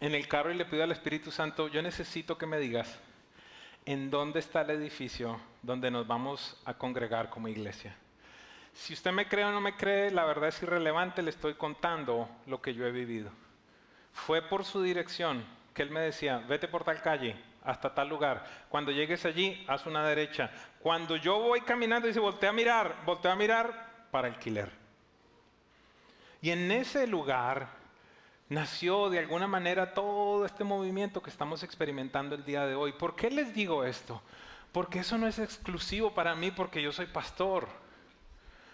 [0.00, 2.98] en el carro y le pido al Espíritu Santo, yo necesito que me digas
[3.84, 7.96] en dónde está el edificio donde nos vamos a congregar como iglesia.
[8.76, 12.28] Si usted me cree o no me cree, la verdad es irrelevante, le estoy contando
[12.46, 13.30] lo que yo he vivido.
[14.12, 18.44] Fue por su dirección que él me decía, vete por tal calle, hasta tal lugar.
[18.68, 20.50] Cuando llegues allí, haz una derecha.
[20.80, 24.70] Cuando yo voy caminando, dice, voltea a mirar, voltea a mirar para alquiler.
[26.42, 27.68] Y en ese lugar
[28.50, 32.92] nació de alguna manera todo este movimiento que estamos experimentando el día de hoy.
[32.92, 34.22] ¿Por qué les digo esto?
[34.70, 37.85] Porque eso no es exclusivo para mí porque yo soy pastor.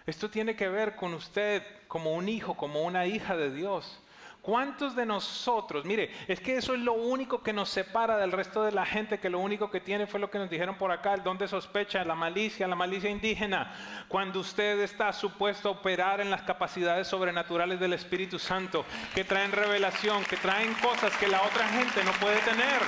[0.07, 4.01] Esto tiene que ver con usted como un hijo, como una hija de Dios.
[4.43, 8.65] ¿Cuántos de nosotros, mire, es que eso es lo único que nos separa del resto
[8.65, 11.15] de la gente, que lo único que tiene fue lo que nos dijeron por acá,
[11.15, 13.73] el don de sospecha, la malicia, la malicia indígena.
[14.09, 18.85] Cuando usted está supuesto a operar en las capacidades sobrenaturales del Espíritu Santo,
[19.15, 22.83] que traen revelación, que traen cosas que la otra gente no puede tener.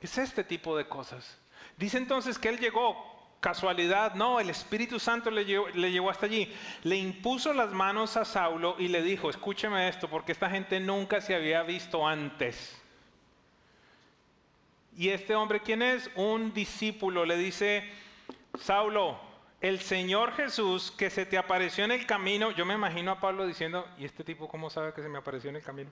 [0.00, 1.39] Es este tipo de cosas.
[1.80, 2.94] Dice entonces que Él llegó
[3.40, 6.54] casualidad, no, el Espíritu Santo le llevó, hasta allí.
[6.82, 11.22] Le impuso las manos a Saulo y le dijo, escúcheme esto, porque esta gente nunca
[11.22, 12.78] se había visto antes.
[14.94, 16.10] Y este hombre, ¿quién es?
[16.16, 17.90] Un discípulo, le dice,
[18.58, 19.18] Saulo,
[19.62, 23.46] el Señor Jesús que se te apareció en el camino, yo me imagino a Pablo
[23.46, 25.88] diciendo, ¿y este tipo cómo sabe que se me apareció en el camino?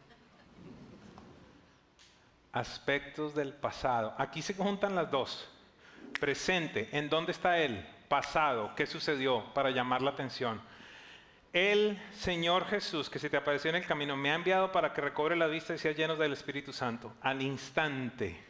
[2.53, 4.15] Aspectos del pasado.
[4.19, 5.49] Aquí se juntan las dos
[6.19, 7.87] presente, ¿en dónde está Él?
[8.09, 10.61] Pasado, ¿qué sucedió para llamar la atención?
[11.53, 15.01] El Señor Jesús, que se te apareció en el camino, me ha enviado para que
[15.01, 17.15] recobre la vista y sea lleno del Espíritu Santo.
[17.23, 18.45] Al instante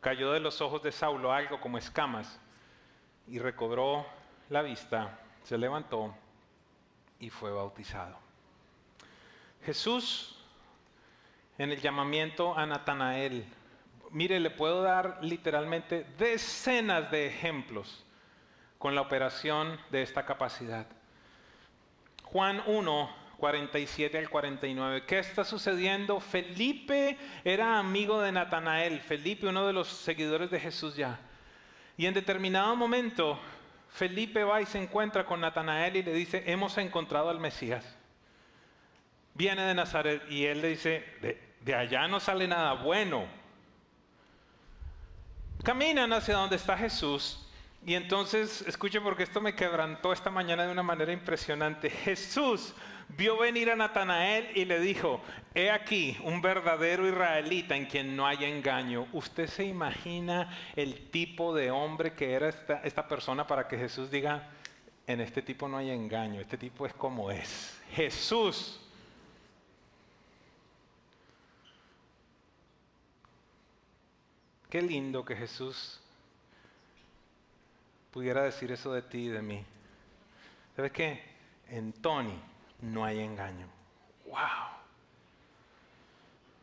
[0.00, 2.38] cayó de los ojos de Saulo algo como escamas
[3.28, 4.06] y recobró
[4.50, 6.14] la vista, se levantó
[7.18, 8.18] y fue bautizado.
[9.64, 10.36] Jesús,
[11.56, 13.46] en el llamamiento a Natanael,
[14.12, 18.04] mire, le puedo dar literalmente decenas de ejemplos
[18.78, 20.86] con la operación de esta capacidad.
[22.24, 25.04] Juan 1, 47 al 49.
[25.04, 26.20] ¿Qué está sucediendo?
[26.20, 31.18] Felipe era amigo de Natanael, Felipe uno de los seguidores de Jesús ya.
[31.96, 33.38] Y en determinado momento,
[33.90, 37.98] Felipe va y se encuentra con Natanael y le dice, hemos encontrado al Mesías.
[39.34, 41.04] Viene de Nazaret y él le dice,
[41.60, 43.26] de, allá no sale nada bueno.
[45.62, 47.38] Caminan hacia donde está Jesús
[47.84, 51.90] y entonces, escuche porque esto me quebrantó esta mañana de una manera impresionante.
[51.90, 52.74] Jesús
[53.08, 55.20] vio venir a Natanael y le dijo,
[55.52, 59.08] he aquí un verdadero israelita en quien no hay engaño.
[59.12, 64.12] ¿Usted se imagina el tipo de hombre que era esta, esta persona para que Jesús
[64.12, 64.48] diga,
[65.08, 67.80] en este tipo no hay engaño, este tipo es como es?
[67.90, 68.78] Jesús.
[74.72, 76.00] Qué lindo que Jesús
[78.10, 79.62] pudiera decir eso de ti y de mí.
[80.74, 81.22] ¿Sabes qué?
[81.68, 82.40] En Tony
[82.80, 83.66] no hay engaño.
[84.24, 84.38] ¡Wow!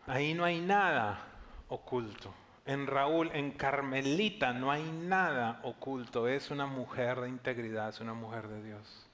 [0.07, 1.23] Ahí no hay nada
[1.67, 2.33] oculto.
[2.65, 6.27] En Raúl, en Carmelita, no hay nada oculto.
[6.27, 9.07] Es una mujer de integridad, es una mujer de Dios.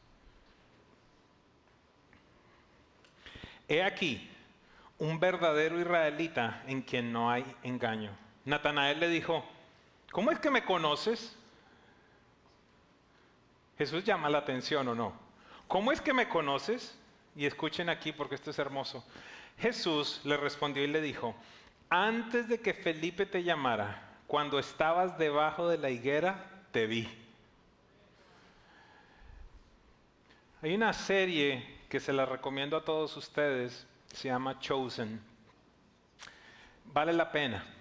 [3.68, 4.32] He aquí
[5.00, 8.24] un verdadero israelita en quien no hay engaño.
[8.46, 9.44] Natanael le dijo,
[10.12, 11.36] ¿cómo es que me conoces?
[13.78, 15.26] Jesús llama la atención o no.
[15.68, 16.98] ¿cómo es que me conoces?
[17.36, 19.04] Y escuchen aquí porque esto es hermoso.
[19.60, 21.36] Jesús le respondió y le dijo,
[21.90, 27.10] antes de que Felipe te llamara, cuando estabas debajo de la higuera, te vi.
[30.62, 35.22] Hay una serie que se la recomiendo a todos ustedes, se llama Chosen.
[36.86, 37.75] Vale la pena.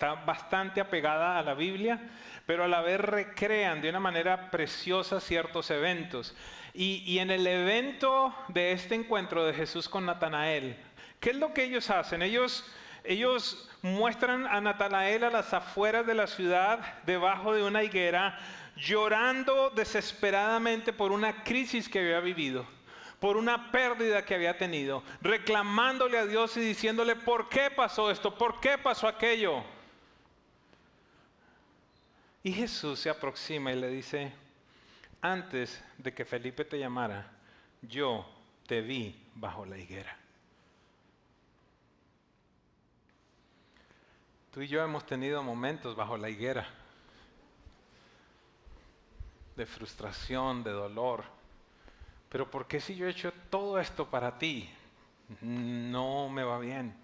[0.00, 2.00] Está bastante apegada a la Biblia,
[2.46, 6.34] pero a la vez recrean de una manera preciosa ciertos eventos.
[6.72, 10.74] Y, en el evento de este encuentro de Jesús con Natanael,
[11.20, 12.22] ¿qué es lo que ellos hacen?
[12.22, 12.64] Ellos,
[13.04, 18.38] ellos muestran a Natanael a las afueras de la ciudad, debajo de una higuera,
[18.76, 22.66] llorando desesperadamente por una crisis que había vivido
[23.20, 28.34] por una pérdida que había tenido, reclamándole a Dios y diciéndole, ¿por qué pasó esto?
[28.34, 29.62] ¿Por qué pasó aquello?
[32.42, 34.32] Y Jesús se aproxima y le dice,
[35.20, 37.30] antes de que Felipe te llamara,
[37.82, 38.26] yo
[38.66, 40.16] te vi bajo la higuera.
[44.52, 46.66] Tú y yo hemos tenido momentos bajo la higuera
[49.54, 51.24] de frustración, de dolor.
[52.30, 54.68] Pero ¿por qué si yo he hecho todo esto para ti,
[55.42, 56.94] no me va bien?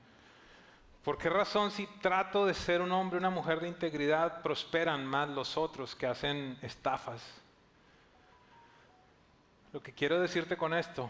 [1.06, 5.28] ¿Por qué razón si trato de ser un hombre, una mujer de integridad, prosperan más
[5.28, 7.22] los otros que hacen estafas?
[9.72, 11.08] Lo que quiero decirte con esto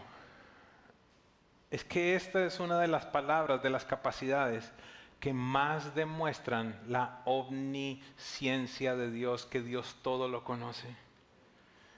[1.71, 4.71] es que esta es una de las palabras, de las capacidades
[5.19, 10.95] que más demuestran la omnisciencia de Dios, que Dios todo lo conoce.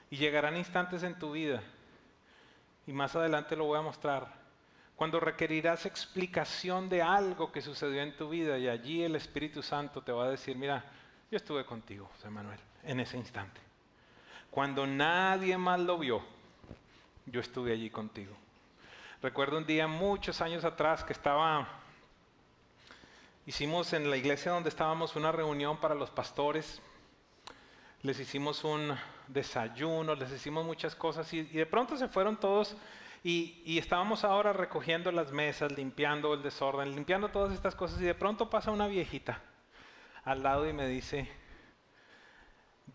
[0.08, 1.62] Y llegarán instantes en tu vida,
[2.86, 4.39] y más adelante lo voy a mostrar,
[5.00, 10.02] cuando requerirás explicación de algo que sucedió en tu vida y allí el Espíritu Santo
[10.02, 10.84] te va a decir, mira,
[11.30, 13.62] yo estuve contigo, José Manuel, en ese instante.
[14.50, 16.22] Cuando nadie más lo vio,
[17.24, 18.36] yo estuve allí contigo.
[19.22, 21.66] Recuerdo un día muchos años atrás que estaba,
[23.46, 26.82] hicimos en la iglesia donde estábamos una reunión para los pastores,
[28.02, 28.94] les hicimos un
[29.28, 32.76] desayuno, les hicimos muchas cosas y, de pronto se fueron todos
[33.22, 38.14] y, estábamos ahora recogiendo las mesas, limpiando el desorden, limpiando todas estas cosas y de
[38.14, 39.42] pronto pasa una viejita
[40.24, 41.28] al lado y me dice,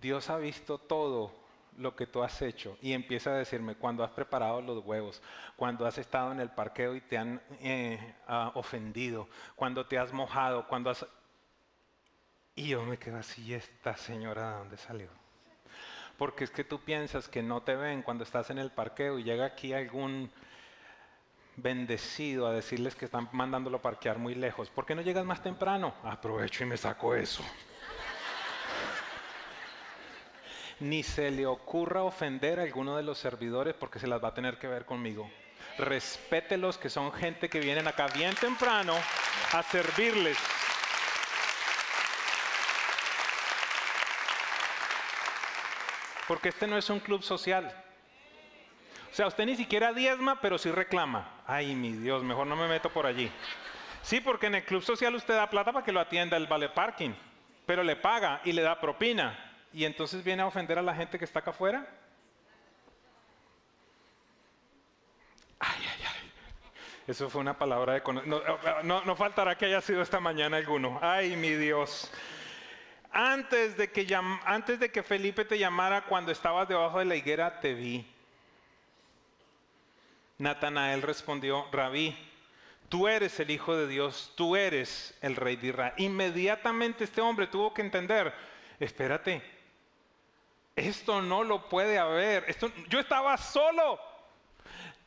[0.01, 1.31] Dios ha visto todo
[1.77, 5.21] lo que tú has hecho y empieza a decirme cuando has preparado los huevos,
[5.55, 10.11] cuando has estado en el parqueo y te han eh, ah, ofendido, cuando te has
[10.11, 11.05] mojado, cuando has...
[12.55, 15.24] Y yo me quedo así, esta señora de dónde salió?
[16.17, 19.23] Porque es que tú piensas que no te ven cuando estás en el parqueo y
[19.23, 20.31] llega aquí algún
[21.57, 24.69] bendecido a decirles que están mandándolo parquear muy lejos.
[24.69, 25.93] ¿Por qué no llegas más temprano?
[26.03, 27.43] Aprovecho y me saco eso.
[30.79, 34.33] ni se le ocurra ofender a alguno de los servidores porque se las va a
[34.33, 35.29] tener que ver conmigo.
[35.77, 38.95] Respételos que son gente que vienen acá bien temprano
[39.51, 40.37] a servirles.
[46.27, 47.73] Porque este no es un club social.
[49.11, 51.29] O sea, usted ni siquiera diezma, pero sí reclama.
[51.47, 53.31] Ay, mi Dios, mejor no me meto por allí.
[54.01, 56.69] Sí, porque en el club social usted da plata para que lo atienda el vale
[56.69, 57.11] parking,
[57.65, 61.17] pero le paga y le da propina y entonces viene a ofender a la gente
[61.17, 61.87] que está acá afuera.
[65.59, 66.31] Ay, ay, ay.
[67.07, 68.01] Eso fue una palabra de...
[68.25, 68.41] No,
[68.83, 70.99] no, no faltará que haya sido esta mañana alguno.
[71.01, 72.11] Ay, mi Dios.
[73.15, 78.05] Antes de, que Felipe te llamara cuando estabas debajo de la higuera, te vi.
[80.37, 82.13] Natanael respondió, Rabí,
[82.89, 85.93] tú eres el Hijo de Dios, tú eres el Rey de Israel.
[85.95, 88.33] Inmediatamente este hombre tuvo que entender,
[88.81, 89.41] espérate,
[90.75, 92.43] esto no lo puede haber.
[92.49, 93.97] Esto, yo estaba solo,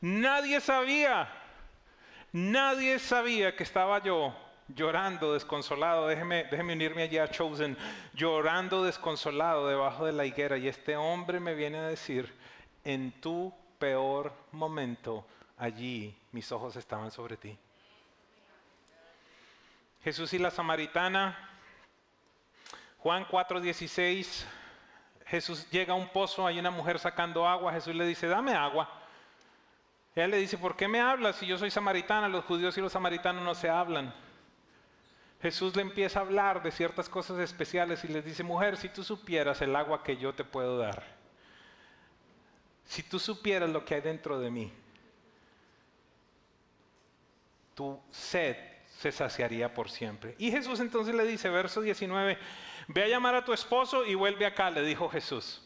[0.01, 1.31] nadie sabía,
[2.31, 4.35] nadie sabía que estaba yo
[4.75, 6.07] llorando, desconsolado.
[6.07, 7.77] Déjeme, déjeme unirme allí a Chosen,
[8.13, 10.57] llorando, desconsolado debajo de la higuera.
[10.57, 12.33] Y este hombre me viene a decir,
[12.83, 15.25] en tu peor momento,
[15.57, 17.57] allí mis ojos estaban sobre ti.
[20.03, 21.49] Jesús y la samaritana,
[22.99, 24.45] Juan 4:16,
[25.25, 28.89] Jesús llega a un pozo, hay una mujer sacando agua, Jesús le dice, dame agua.
[30.15, 32.27] Ella le dice, ¿por qué me hablas si yo soy samaritana?
[32.27, 34.13] Los judíos y los samaritanos no se hablan.
[35.41, 39.03] Jesús le empieza a hablar de ciertas cosas especiales y les dice, mujer, si tú
[39.03, 41.03] supieras el agua que yo te puedo dar,
[42.85, 44.73] si tú supieras lo que hay dentro de mí,
[47.73, 48.57] tu sed
[48.97, 50.35] se saciaría por siempre.
[50.37, 52.37] Y Jesús entonces le dice, verso 19,
[52.89, 55.61] ve a llamar a tu esposo y vuelve acá, le dijo Jesús.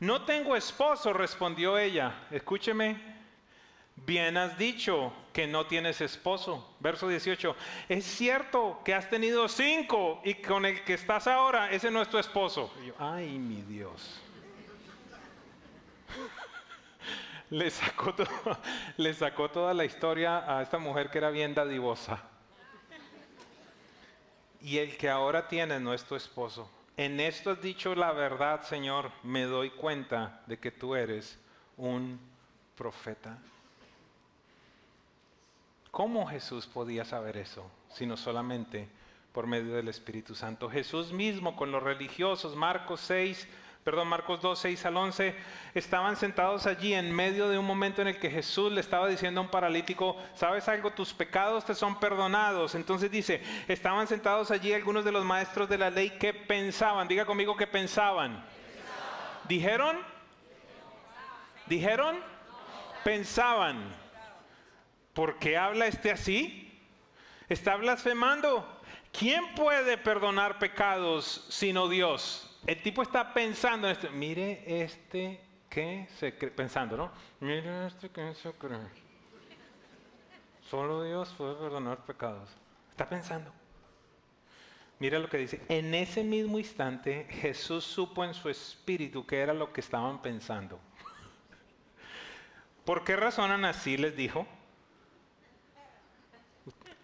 [0.00, 2.26] No tengo esposo, respondió ella.
[2.32, 3.13] Escúcheme,
[3.96, 6.74] Bien has dicho que no tienes esposo.
[6.80, 7.56] Verso 18.
[7.88, 12.08] Es cierto que has tenido cinco y con el que estás ahora, ese no es
[12.08, 12.72] tu esposo.
[12.98, 14.20] Ay, mi Dios.
[17.50, 17.70] le,
[19.14, 22.22] sacó toda la historia a esta mujer que era bien dadivosa.
[24.60, 26.70] Y el que ahora tienes no es tu esposo.
[26.96, 29.10] En esto has dicho la verdad, Señor.
[29.22, 31.38] Me doy cuenta de que tú eres
[31.76, 32.18] un
[32.76, 33.38] profeta.
[35.94, 37.70] ¿Cómo Jesús podía saber eso?
[37.88, 38.88] Sino solamente
[39.30, 40.68] por medio del Espíritu Santo.
[40.68, 43.46] Jesús mismo con los religiosos, Marcos 6,
[43.84, 45.36] perdón, Marcos 2, 6 al 11,
[45.72, 49.40] estaban sentados allí en medio de un momento en el que Jesús le estaba diciendo
[49.40, 50.90] a un paralítico, ¿sabes algo?
[50.90, 52.74] Tus pecados te son perdonados.
[52.74, 57.24] Entonces dice, estaban sentados allí algunos de los maestros de la ley que pensaban, diga
[57.24, 58.44] conmigo que pensaban.
[59.46, 59.96] ¿Dijeron?
[61.68, 62.16] ¿Dijeron?
[63.04, 64.03] Pensaban.
[65.14, 66.72] ¿Por qué habla este así?
[67.48, 68.68] Está blasfemando.
[69.16, 72.60] ¿Quién puede perdonar pecados sino Dios?
[72.66, 74.10] El tipo está pensando en esto.
[74.10, 75.40] Mire este
[75.70, 77.12] que se cree, pensando, ¿no?
[77.40, 78.88] Mire este que se cree.
[80.68, 82.50] Solo Dios puede perdonar pecados.
[82.90, 83.52] Está pensando.
[84.98, 85.60] Mira lo que dice.
[85.68, 90.80] En ese mismo instante Jesús supo en su espíritu que era lo que estaban pensando.
[92.84, 93.96] ¿Por qué razonan así?
[93.96, 94.46] Les dijo.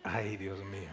[0.03, 0.91] Ay, Dios mío.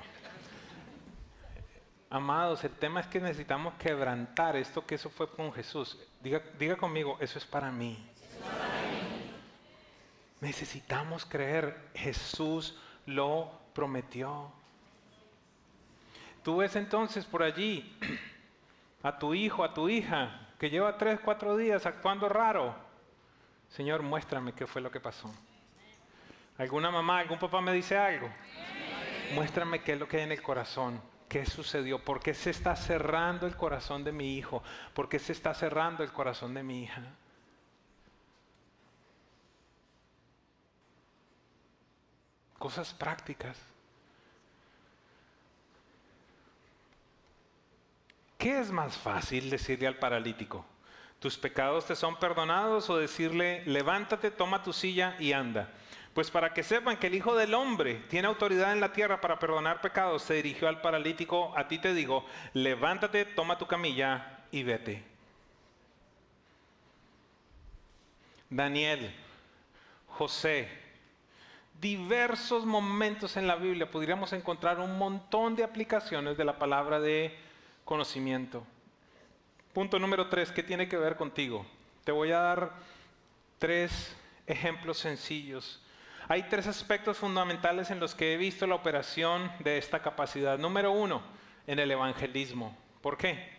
[2.09, 5.97] Amados, el tema es que necesitamos quebrantar esto que eso fue con Jesús.
[6.21, 7.97] Diga, conmigo, eso es para mí.
[10.39, 14.51] Necesitamos creer, Jesús lo prometió.
[16.43, 17.97] Tú ves entonces por allí
[19.03, 22.73] a tu hijo, a tu hija, que lleva tres, cuatro días actuando raro.
[23.69, 25.29] Señor, muéstrame qué fue lo que pasó.
[26.57, 28.29] ¿Alguna mamá, algún papá me dice algo?
[29.33, 31.01] Muéstrame qué es lo que hay en el corazón.
[31.27, 32.03] ¿Qué sucedió?
[32.03, 34.63] ¿Por qué se está cerrando el corazón de mi hijo?
[34.93, 37.03] ¿Por qué se está cerrando el corazón de mi hija?
[42.57, 43.57] Cosas prácticas.
[48.37, 50.65] ¿Qué es más fácil decirle al paralítico?
[51.19, 55.73] ¿Tus pecados te son perdonados o decirle, levántate, toma tu silla y anda?
[56.17, 59.37] Pues para que sepan que el Hijo del Hombre tiene autoridad en la tierra para
[59.37, 64.63] perdonar pecados, se dirigió al paralítico, a ti te digo, levántate, toma tu camilla y
[64.63, 65.03] vete.
[68.49, 69.13] Daniel,
[70.07, 70.67] José,
[71.79, 77.37] diversos momentos en la Biblia podríamos encontrar un montón de aplicaciones de la palabra de
[77.85, 78.65] conocimiento.
[79.71, 81.63] Punto número tres, ¿qué tiene que ver contigo?
[82.03, 82.71] Te voy a dar
[83.59, 85.83] tres ejemplos sencillos
[86.27, 90.57] hay tres aspectos fundamentales en los que he visto la operación de esta capacidad.
[90.57, 91.21] Número uno,
[91.67, 92.77] en el evangelismo.
[93.01, 93.55] ¿Por qué?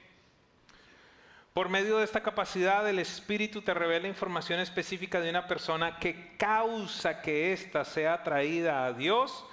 [1.54, 6.36] Por medio de esta capacidad, el Espíritu te revela información específica de una persona que
[6.36, 9.44] causa que ésta sea atraída a Dios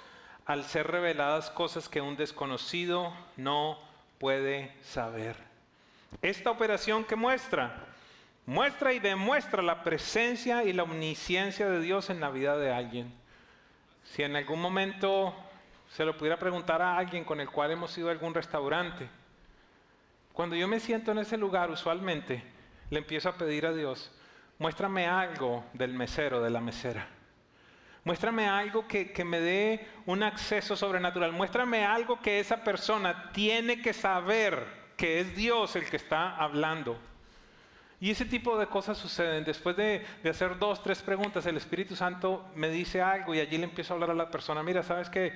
[0.44, 3.78] al ser reveladas cosas que un desconocido no
[4.18, 5.36] puede saber.
[6.22, 7.86] Esta operación que muestra
[8.46, 13.12] muestra y demuestra la presencia y la omnisciencia de Dios en la vida de alguien.
[14.04, 15.34] Si en algún momento
[15.90, 19.08] se lo pudiera preguntar a alguien con el cual hemos ido a algún restaurante,
[20.32, 22.42] Cuando yo me siento en ese lugar, usualmente
[22.90, 24.12] le empiezo a pedir a Dios,
[24.58, 27.08] muéstrame algo del mesero, de la mesera.
[28.04, 31.32] Muéstrame algo que, que, me dé un acceso sobrenatural.
[31.32, 34.66] Muéstrame algo que esa persona tiene que saber
[34.98, 37.00] que es Dios el que está hablando.
[38.00, 39.44] Y ese tipo de cosas suceden.
[39.44, 43.64] Después de, hacer dos, tres preguntas, el Espíritu Santo me dice algo y allí le
[43.64, 44.62] empiezo a hablar a la persona.
[44.62, 45.32] Mira, sabes que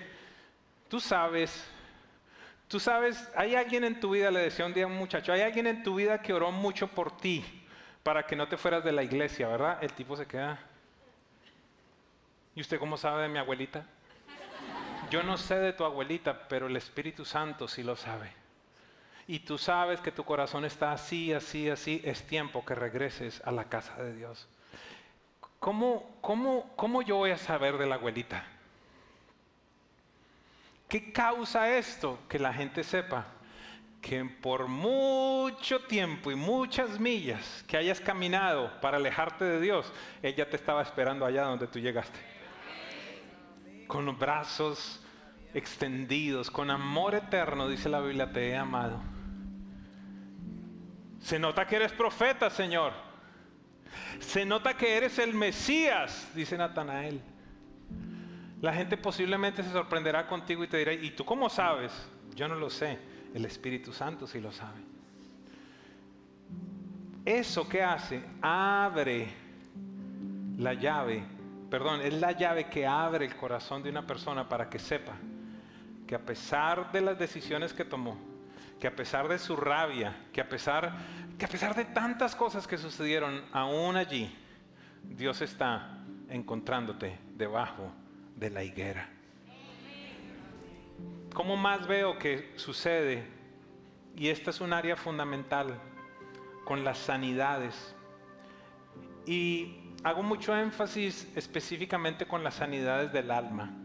[0.88, 1.66] tú sabes,
[2.68, 5.40] tú sabes, hay alguien en tu vida, le decía un día a un muchacho, hay
[5.40, 7.44] alguien en tu vida que oró mucho por ti
[8.02, 9.78] para que no te fueras de la iglesia, ¿verdad?
[9.82, 10.58] El tipo se queda.
[12.54, 13.86] ¿Y usted cómo sabe de mi abuelita?
[15.10, 18.39] Yo no sé de tu abuelita, pero el Espíritu Santo sí lo sabe.
[19.30, 22.02] Y tú sabes que tu corazón está así, así, así.
[22.04, 24.48] Es tiempo que regreses a la casa de Dios.
[25.60, 28.44] ¿Cómo, cómo, cómo yo voy a saber de la abuelita?
[30.88, 32.18] ¿Qué causa esto?
[32.28, 33.28] Que la gente sepa
[34.02, 39.92] que por mucho tiempo y muchas millas que hayas caminado para alejarte de Dios,
[40.24, 42.18] ella te estaba esperando allá donde tú llegaste
[43.86, 45.00] con los brazos
[45.54, 49.00] extendidos, con amor eterno, dice la Biblia, te he amado.
[51.20, 52.92] Se nota que eres profeta, Señor.
[54.18, 57.20] Se nota que eres el Mesías, dice Natanael.
[58.60, 61.92] La gente posiblemente se sorprenderá contigo y te dirá, ¿y tú cómo sabes?
[62.34, 62.98] Yo no lo sé,
[63.34, 64.80] el Espíritu Santo sí lo sabe.
[67.24, 69.28] Eso que hace, abre
[70.58, 71.40] la llave
[71.70, 75.12] perdón, es la llave que abre el corazón de una persona para que sepa
[76.06, 78.18] que a pesar de las decisiones que tomó,
[78.80, 80.92] que a pesar de su rabia, que a pesar,
[81.38, 84.34] que a pesar de tantas cosas que sucedieron aún allí,
[85.04, 85.98] Dios está
[86.30, 87.92] encontrándote debajo
[88.36, 89.08] de la higuera.
[91.34, 93.24] ¿Cómo más veo que sucede?
[94.16, 95.78] Y esta es un área fundamental
[96.64, 97.94] con las sanidades.
[99.26, 103.79] Y hago mucho énfasis específicamente con las sanidades del alma.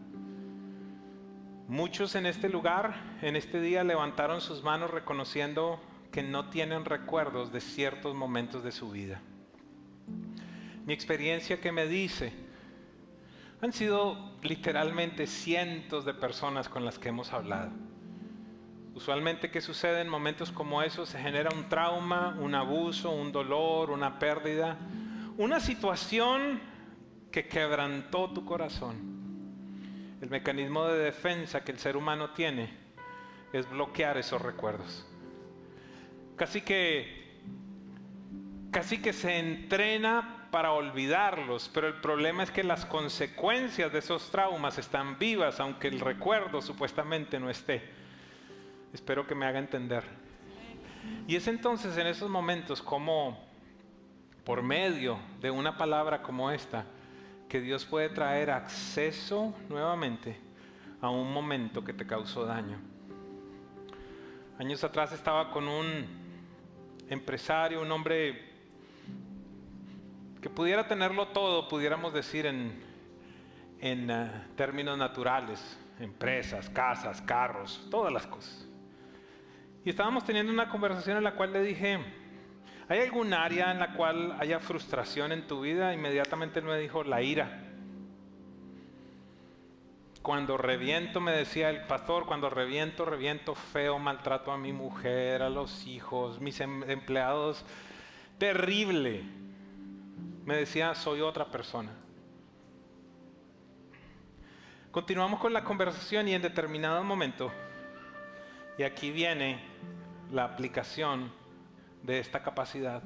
[1.68, 5.80] Muchos en este lugar, en este día, levantaron sus manos reconociendo
[6.12, 9.20] que no tienen recuerdos de ciertos momentos de su vida.
[10.84, 12.32] Mi experiencia que me dice,
[13.60, 17.72] han sido literalmente cientos de personas con las que hemos hablado.
[18.94, 21.08] Usualmente, ¿qué sucede en momentos como esos?
[21.08, 24.78] Se genera un trauma, un abuso, un dolor, una pérdida
[25.38, 26.60] una situación
[27.30, 29.15] que quebrantó tu corazón.
[30.26, 32.68] El mecanismo de defensa que el ser humano tiene
[33.52, 35.06] es bloquear esos recuerdos.
[36.34, 37.38] Casi que
[38.72, 44.28] casi que se entrena para olvidarlos, pero el problema es que las consecuencias de esos
[44.32, 47.88] traumas están vivas, aunque el recuerdo supuestamente no esté.
[48.92, 50.02] Espero que me haga entender.
[51.28, 53.46] Y es entonces en esos momentos como
[54.42, 56.84] por medio de una palabra como esta,
[57.48, 60.36] que Dios puede traer acceso nuevamente
[61.00, 62.78] a un momento que te causó daño.
[64.58, 66.06] Años atrás estaba con un
[67.08, 68.44] empresario, un hombre
[70.40, 72.80] que pudiera tenerlo todo, pudiéramos decir en,
[73.80, 78.66] en uh, términos naturales, empresas, casas, carros, todas las cosas.
[79.84, 81.98] Y estábamos teniendo una conversación en la cual le dije,
[82.88, 85.92] ¿Hay algún área en la cual haya frustración en tu vida?
[85.92, 87.62] Inmediatamente me dijo, la ira.
[90.22, 95.50] Cuando reviento, me decía el pastor, cuando reviento, reviento feo, maltrato a mi mujer, a
[95.50, 97.64] los hijos, mis em-, empleados.
[98.38, 99.24] Terrible.
[100.44, 101.90] Me decía, soy otra persona.
[104.92, 107.52] Continuamos con la conversación y en determinado momento,
[108.78, 109.60] y aquí viene
[110.30, 111.30] la aplicación
[112.02, 113.02] de esta capacidad.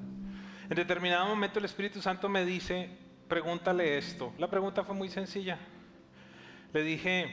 [0.69, 2.91] En determinado momento el Espíritu Santo me dice,
[3.29, 4.33] pregúntale esto.
[4.39, 5.59] La pregunta fue muy sencilla.
[6.73, 7.33] Le dije,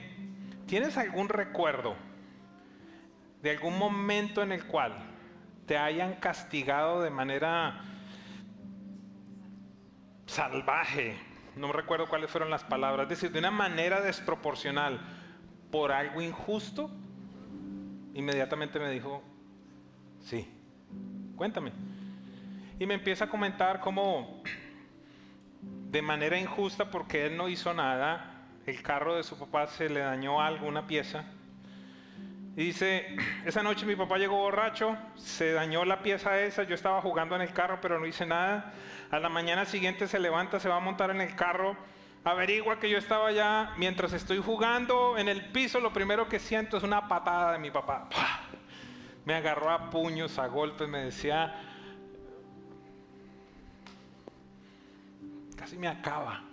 [0.66, 1.96] ¿tienes algún recuerdo
[3.42, 4.94] de algún momento en el cual
[5.66, 7.82] te hayan castigado de manera
[10.26, 11.18] salvaje?
[11.56, 15.00] No recuerdo cuáles fueron las palabras, es decir, de una manera desproporcional
[15.72, 16.90] por algo injusto.
[18.14, 19.24] Inmediatamente me dijo,
[20.20, 20.48] sí.
[21.38, 21.72] Cuéntame.
[22.80, 24.42] Y me empieza a comentar cómo
[25.62, 30.00] de manera injusta, porque él no hizo nada, el carro de su papá se le
[30.00, 31.26] dañó alguna pieza.
[32.56, 33.16] Y dice,
[33.46, 37.44] esa noche mi papá llegó borracho, se dañó la pieza esa, yo estaba jugando en
[37.44, 38.74] el carro pero no hice nada.
[39.12, 41.78] A la mañana siguiente se levanta, se va a montar en el carro,
[42.24, 46.78] averigua que yo estaba allá, mientras estoy jugando en el piso, lo primero que siento
[46.78, 48.10] es una patada de mi papá
[49.28, 51.54] me agarró a puños, a golpes, me decía,
[55.58, 56.44] casi me acaba.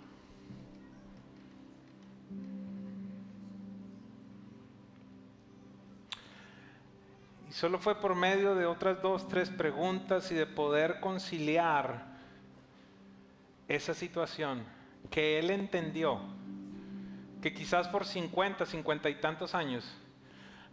[7.47, 12.05] Y solo fue por medio de otras dos, tres preguntas y de poder conciliar
[13.69, 14.65] esa situación
[15.09, 16.19] que él entendió
[17.41, 19.97] que quizás por 50, 50 y tantos años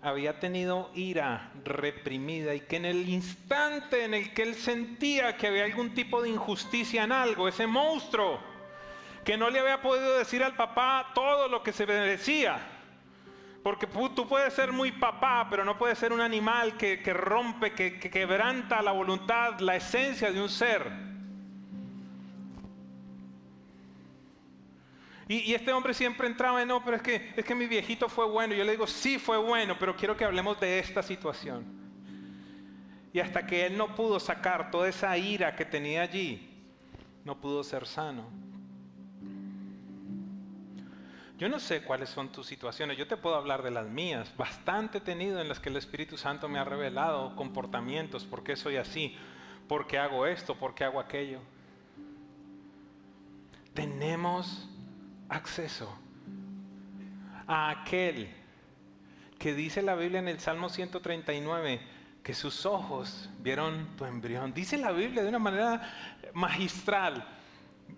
[0.02, 5.46] había tenido ira reprimida y que en el instante en el que él sentía que
[5.46, 8.40] había algún tipo de injusticia en algo, ese monstruo
[9.24, 12.58] que no le había podido decir al papá todo lo que se merecía,
[13.62, 18.00] porque tú puedes ser muy papá, pero no puedes ser un animal que, rompe, que
[18.00, 21.11] quebranta la voluntad, la esencia de un ser.
[25.32, 28.26] Y, este hombre siempre entraba en, no, pero es que, es que mi viejito fue
[28.26, 28.54] bueno.
[28.54, 31.64] Yo le digo, sí fue bueno, pero quiero que hablemos de esta situación.
[33.14, 36.50] Y hasta que él no pudo sacar toda esa ira que tenía allí,
[37.24, 38.28] no pudo ser sano.
[41.38, 45.00] Yo no sé cuáles son tus situaciones, yo te puedo hablar de las mías, bastante
[45.00, 49.16] tenido en las que el Espíritu Santo me ha revelado comportamientos, por qué soy así,
[49.66, 51.40] por qué hago esto, por qué hago aquello.
[53.72, 54.68] Tenemos
[55.32, 55.94] acceso
[57.46, 58.28] a aquel
[59.38, 61.80] que dice la Biblia en el Salmo 139
[62.22, 64.54] que sus ojos vieron tu embrión.
[64.54, 65.82] Dice la Biblia de una manera
[66.34, 67.26] magistral,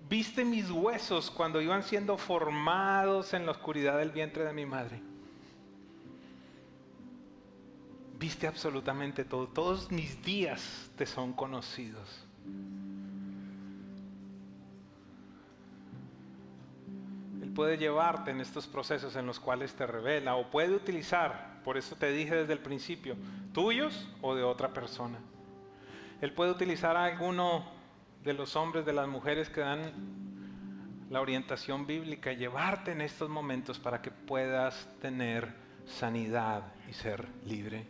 [0.08, 5.02] viste mis huesos cuando iban siendo formados en la oscuridad del vientre de mi madre.
[8.18, 12.24] Viste absolutamente todo, todos mis días te son conocidos.
[17.54, 21.96] Puede llevarte en estos procesos en los cuales te revela o puede utilizar, por eso
[21.96, 23.16] te dije desde el principio,
[23.52, 25.18] tuyos o de otra persona.
[26.20, 27.64] Él puede utilizar a alguno
[28.22, 29.92] de los hombres, de las mujeres que dan
[31.10, 35.54] la orientación bíblica llevarte en estos momentos para que puedas tener
[35.86, 37.86] sanidad y ser libre.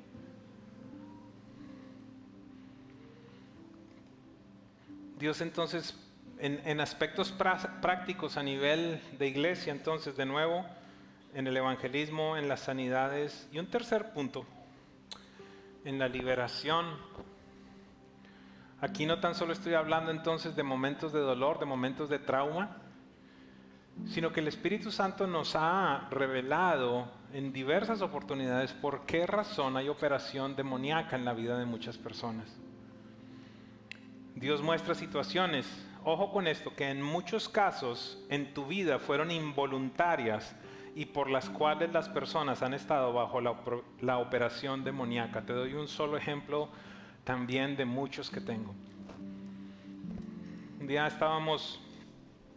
[5.19, 5.97] Dios entonces
[6.39, 10.65] en, aspectos prácticos a nivel de iglesia, entonces, de nuevo,
[11.35, 13.49] en el evangelismo, en las sanidades.
[13.53, 14.47] Y un tercer punto,
[15.85, 16.87] en la liberación.
[18.81, 22.77] Aquí no tan solo estoy hablando entonces de momentos de dolor, de momentos de trauma,
[24.07, 29.89] sino que el Espíritu Santo nos ha revelado en diversas oportunidades por qué razón hay
[29.89, 32.47] operación demoníaca en la vida de muchas personas.
[34.35, 35.67] Dios muestra situaciones
[36.05, 40.55] ojo con esto, que en muchos casos en tu vida fueron involuntarias
[40.95, 45.43] y por las cuales las personas han estado bajo la, operación demoníaca.
[45.43, 46.69] Te doy un solo ejemplo
[47.25, 48.75] también de muchos que tengo.
[50.79, 51.81] Un día estábamos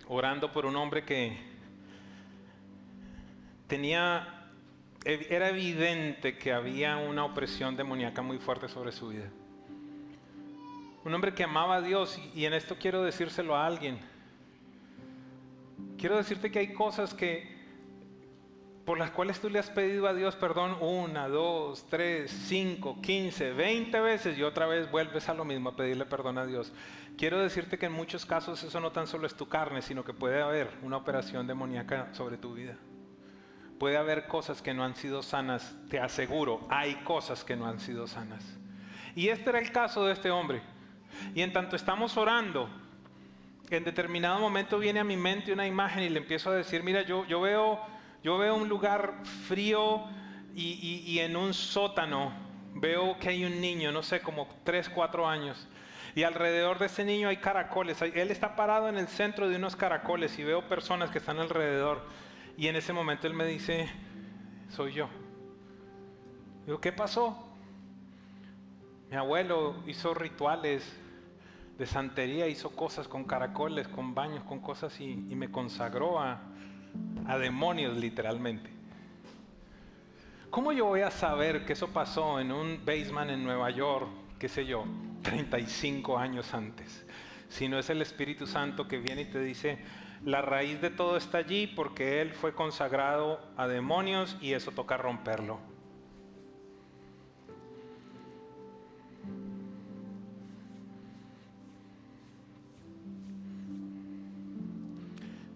[0.07, 1.37] orando por un hombre que
[3.67, 4.51] tenía,
[5.05, 9.31] era evidente que había una opresión demoníaca muy fuerte sobre su vida
[11.03, 13.99] un hombre que amaba a Dios y, en esto quiero decírselo a alguien.
[15.97, 17.57] Quiero decirte que hay cosas que
[18.85, 23.51] por las cuales tú le has pedido a Dios perdón una, dos, tres, cinco, quince,
[23.51, 26.71] veinte veces y otra vez vuelves a lo mismo, a pedirle perdón a Dios.
[27.17, 30.13] Quiero decirte que en muchos casos eso no tan solo es tu carne, sino que
[30.13, 32.77] puede haber una operación demoníaca sobre tu vida.
[33.77, 37.79] Puede haber cosas que no han sido sanas, te aseguro, hay cosas que no han
[37.79, 38.43] sido sanas.
[39.15, 40.61] Y este era el caso de este hombre.
[41.35, 42.69] Y en tanto estamos orando,
[43.69, 47.01] en determinado momento viene a mi mente una imagen y le empiezo a decir, mira,
[47.01, 47.79] yo, yo, veo,
[48.23, 49.15] yo veo un lugar
[49.47, 50.03] frío
[50.55, 52.31] y, y, en un sótano
[52.73, 55.67] veo que hay un niño, no sé, como 3, 4 años.
[56.15, 58.01] Y alrededor de ese niño hay caracoles.
[58.01, 62.01] Él está parado en el centro de unos caracoles y veo personas que están alrededor.
[62.57, 63.87] Y en ese momento él me dice,
[64.69, 65.09] soy yo.
[66.65, 67.47] Digo, ¿qué pasó?
[69.11, 70.83] Mi abuelo hizo rituales
[71.77, 76.41] de santería, hizo cosas con caracoles, con baños, con cosas y, me consagró a,
[77.27, 78.71] a demonios literalmente.
[80.49, 84.07] ¿Cómo yo voy a saber que eso pasó en un basement en Nueva York,
[84.39, 84.85] qué sé yo,
[85.21, 87.05] 35 años antes?
[87.49, 89.77] Si no es el Espíritu Santo que viene y te dice,
[90.25, 94.97] la raíz de todo está allí porque Él fue consagrado a demonios y eso toca
[94.97, 95.76] romperlo.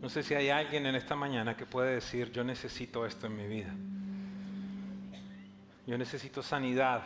[0.01, 3.37] No sé si hay alguien en esta mañana que puede decir, yo necesito esto en
[3.37, 3.73] mi vida.
[5.85, 7.03] Yo necesito sanidad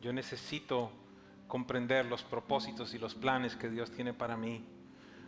[0.00, 0.92] Yo necesito
[1.48, 4.64] comprender los propósitos y los planes que Dios tiene para mí.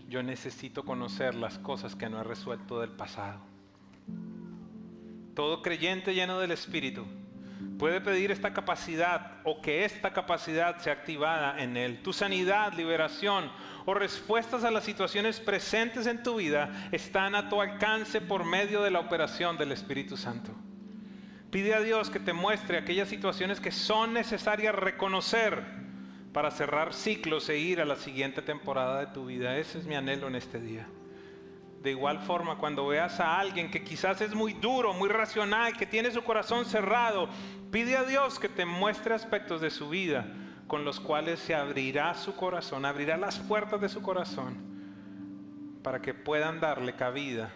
[0.09, 3.41] Yo necesito conocer las cosas que no he resuelto del pasado.
[5.35, 7.05] Todo creyente lleno del Espíritu
[7.79, 12.03] puede pedir esta capacidad o que esta capacidad sea activada en él.
[12.03, 13.51] Tu sanidad, liberación
[13.87, 18.83] o respuestas a las situaciones presentes en tu vida están a tu alcance por medio
[18.83, 20.53] de la operación del Espíritu Santo.
[21.51, 25.65] Pide a Dios que te muestre aquellas situaciones que son necesarias reconocer
[26.33, 29.57] para cerrar ciclos e ir a la siguiente temporada de tu vida.
[29.57, 30.87] Ese es mi anhelo en este día.
[31.81, 35.87] De igual forma, cuando veas a alguien que quizás es muy duro, muy racional, que
[35.87, 37.29] tiene su corazón cerrado,
[37.71, 40.27] pide a Dios que te muestre aspectos de su vida
[40.67, 44.71] con los cuales se abrirá su corazón, abrirá las puertas de su corazón
[45.83, 47.51] para que puedan darle cabida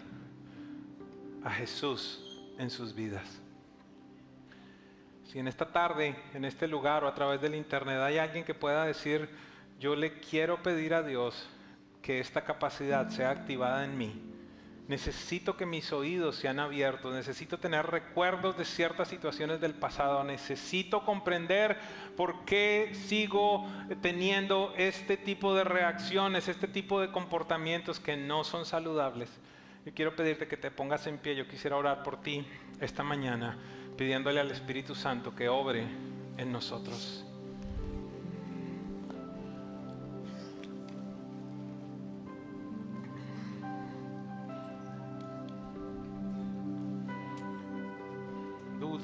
[1.45, 2.25] a Jesús
[2.59, 3.41] en sus vidas.
[5.27, 8.55] Si en esta tarde, en este lugar o a través del internet hay alguien que
[8.55, 9.29] pueda decir,
[9.79, 11.49] yo le quiero pedir a Dios
[12.05, 14.13] que esta capacidad sea activada en mí.
[14.89, 21.03] Necesito que mis oídos sean abiertos, necesito tener recuerdos de ciertas situaciones del pasado, necesito
[21.07, 21.79] comprender
[22.15, 23.67] por qué sigo
[24.03, 29.31] teniendo este tipo de reacciones, este tipo de comportamientos que no son saludables.
[29.87, 32.47] Yo quiero pedirte que te pongas en pie, yo quisiera orar por ti
[32.81, 33.57] esta mañana,
[33.97, 35.87] pidiéndole al Espíritu Santo que obre
[36.37, 37.25] en nosotros.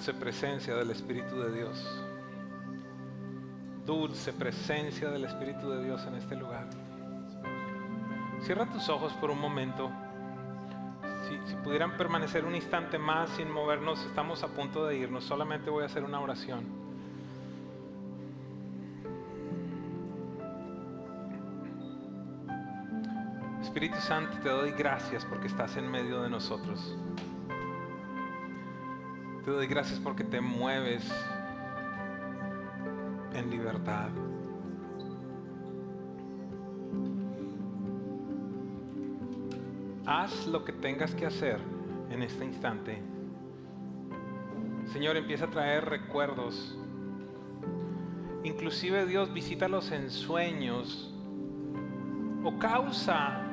[0.01, 2.05] Dulce presencia del Espíritu de Dios.
[3.85, 6.71] Dulce presencia del Espíritu de Dios en este lugar.
[8.41, 9.91] Cierra tus ojos por un momento.
[11.29, 15.23] Si, pudieran permanecer un instante más sin movernos, estamos a punto de irnos.
[15.23, 16.65] Solamente voy a hacer una oración.
[23.61, 26.97] Espíritu Santo, te doy gracias porque estás en medio de nosotros.
[29.51, 31.03] Te doy gracias porque te mueves
[33.35, 34.11] en libertad.
[40.07, 41.59] Haz lo que tengas que hacer
[42.11, 43.03] en este instante.
[44.93, 46.79] Señor, empieza a traer recuerdos.
[48.45, 51.13] Inclusive Dios visítalos en sueños
[52.45, 53.50] o causa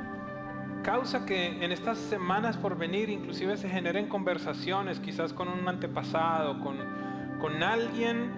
[0.88, 6.61] causa que en estas semanas por venir inclusive se generen conversaciones, quizás con un antepasado,
[6.61, 6.77] con,
[7.41, 8.31] con alguien,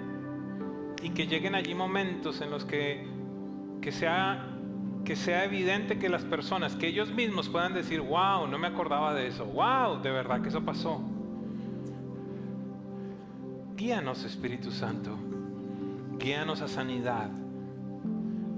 [1.04, 3.06] y que lleguen allí momentos en los que,
[3.84, 4.48] que, sea,
[5.06, 9.14] que sea evidente que las personas, que ellos mismos puedan decir, wow, no me acordaba
[9.14, 11.04] de eso, wow, de verdad que eso pasó.
[13.76, 15.16] Guíanos Espíritu Santo,
[16.18, 17.30] guíanos a sanidad,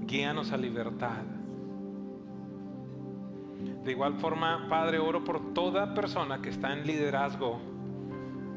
[0.06, 1.41] guíanos a libertad.
[3.84, 7.60] De igual forma, Padre, oro por toda persona que está en liderazgo.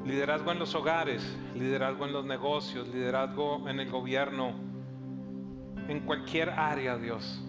[0.06, 1.24] Liderazgo en los hogares,
[1.56, 4.54] liderazgo en los negocios, liderazgo en el gobierno,
[5.88, 7.44] en cualquier área, Dios.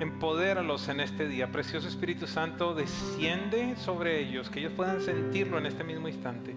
[0.00, 1.52] Empodéralos en este día.
[1.52, 6.56] Precioso Espíritu Santo, desciende sobre ellos, que ellos puedan sentirlo en este mismo instante.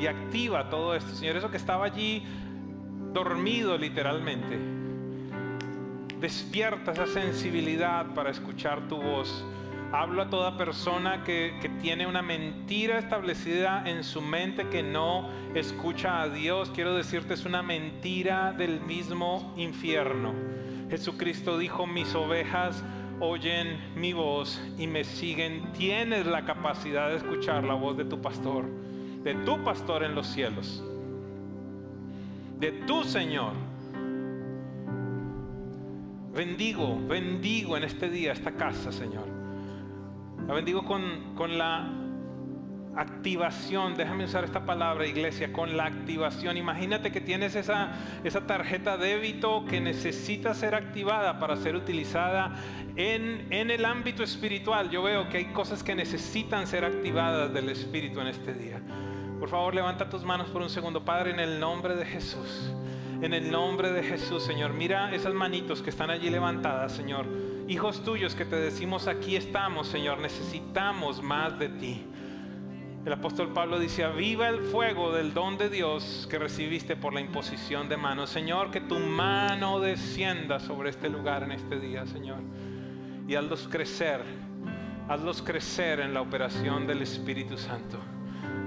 [0.00, 1.36] Y activa todo esto, Señor.
[1.36, 2.24] Eso que estaba allí
[3.12, 4.75] dormido literalmente
[6.20, 9.44] Despierta esa sensibilidad para escuchar tu voz.
[9.92, 15.28] Hablo a toda persona que, que, tiene una mentira establecida en su mente que no
[15.54, 16.70] escucha a Dios.
[16.74, 20.32] Quiero decirte, es una mentira del mismo infierno.
[20.88, 22.82] Jesucristo dijo, mis ovejas
[23.20, 25.70] oyen mi voz y me siguen.
[25.74, 28.64] Tienes la capacidad de escuchar la voz de tu pastor,
[29.22, 30.82] de tu pastor en los cielos,
[32.58, 33.52] de tu Señor
[36.36, 39.26] Bendigo, bendigo en este día esta casa, Señor.
[40.46, 41.90] La bendigo con, con la
[42.94, 46.58] activación, déjame usar esta palabra, iglesia, con la activación.
[46.58, 52.54] Imagínate que tienes esa, esa tarjeta débito que necesita ser activada para ser utilizada
[52.96, 54.90] en, en el ámbito espiritual.
[54.90, 58.82] Yo veo que hay cosas que necesitan ser activadas del Espíritu en este día.
[59.40, 62.74] Por favor, levanta tus manos por un segundo, Padre, en el nombre de Jesús.
[63.22, 64.74] En el nombre de Jesús, Señor.
[64.74, 67.26] Mira esas manitos que están allí levantadas, Señor.
[67.66, 70.18] Hijos tuyos que te decimos, aquí estamos, Señor.
[70.18, 72.04] Necesitamos más de ti.
[73.06, 77.20] El apóstol Pablo dice, aviva el fuego del don de Dios que recibiste por la
[77.20, 78.28] imposición de manos.
[78.28, 82.40] Señor, que tu mano descienda sobre este lugar en este día, Señor.
[83.26, 84.20] Y hazlos crecer,
[85.08, 87.98] hazlos crecer en la operación del Espíritu Santo.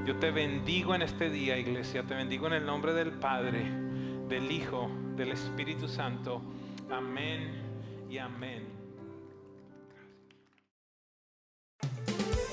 [0.05, 2.03] Yo te bendigo en este día, iglesia.
[2.03, 3.88] Te bendigo en el nombre del Padre,
[4.29, 6.43] del Hijo, del Espíritu Santo.
[6.91, 7.63] Amén
[8.09, 8.67] y amén.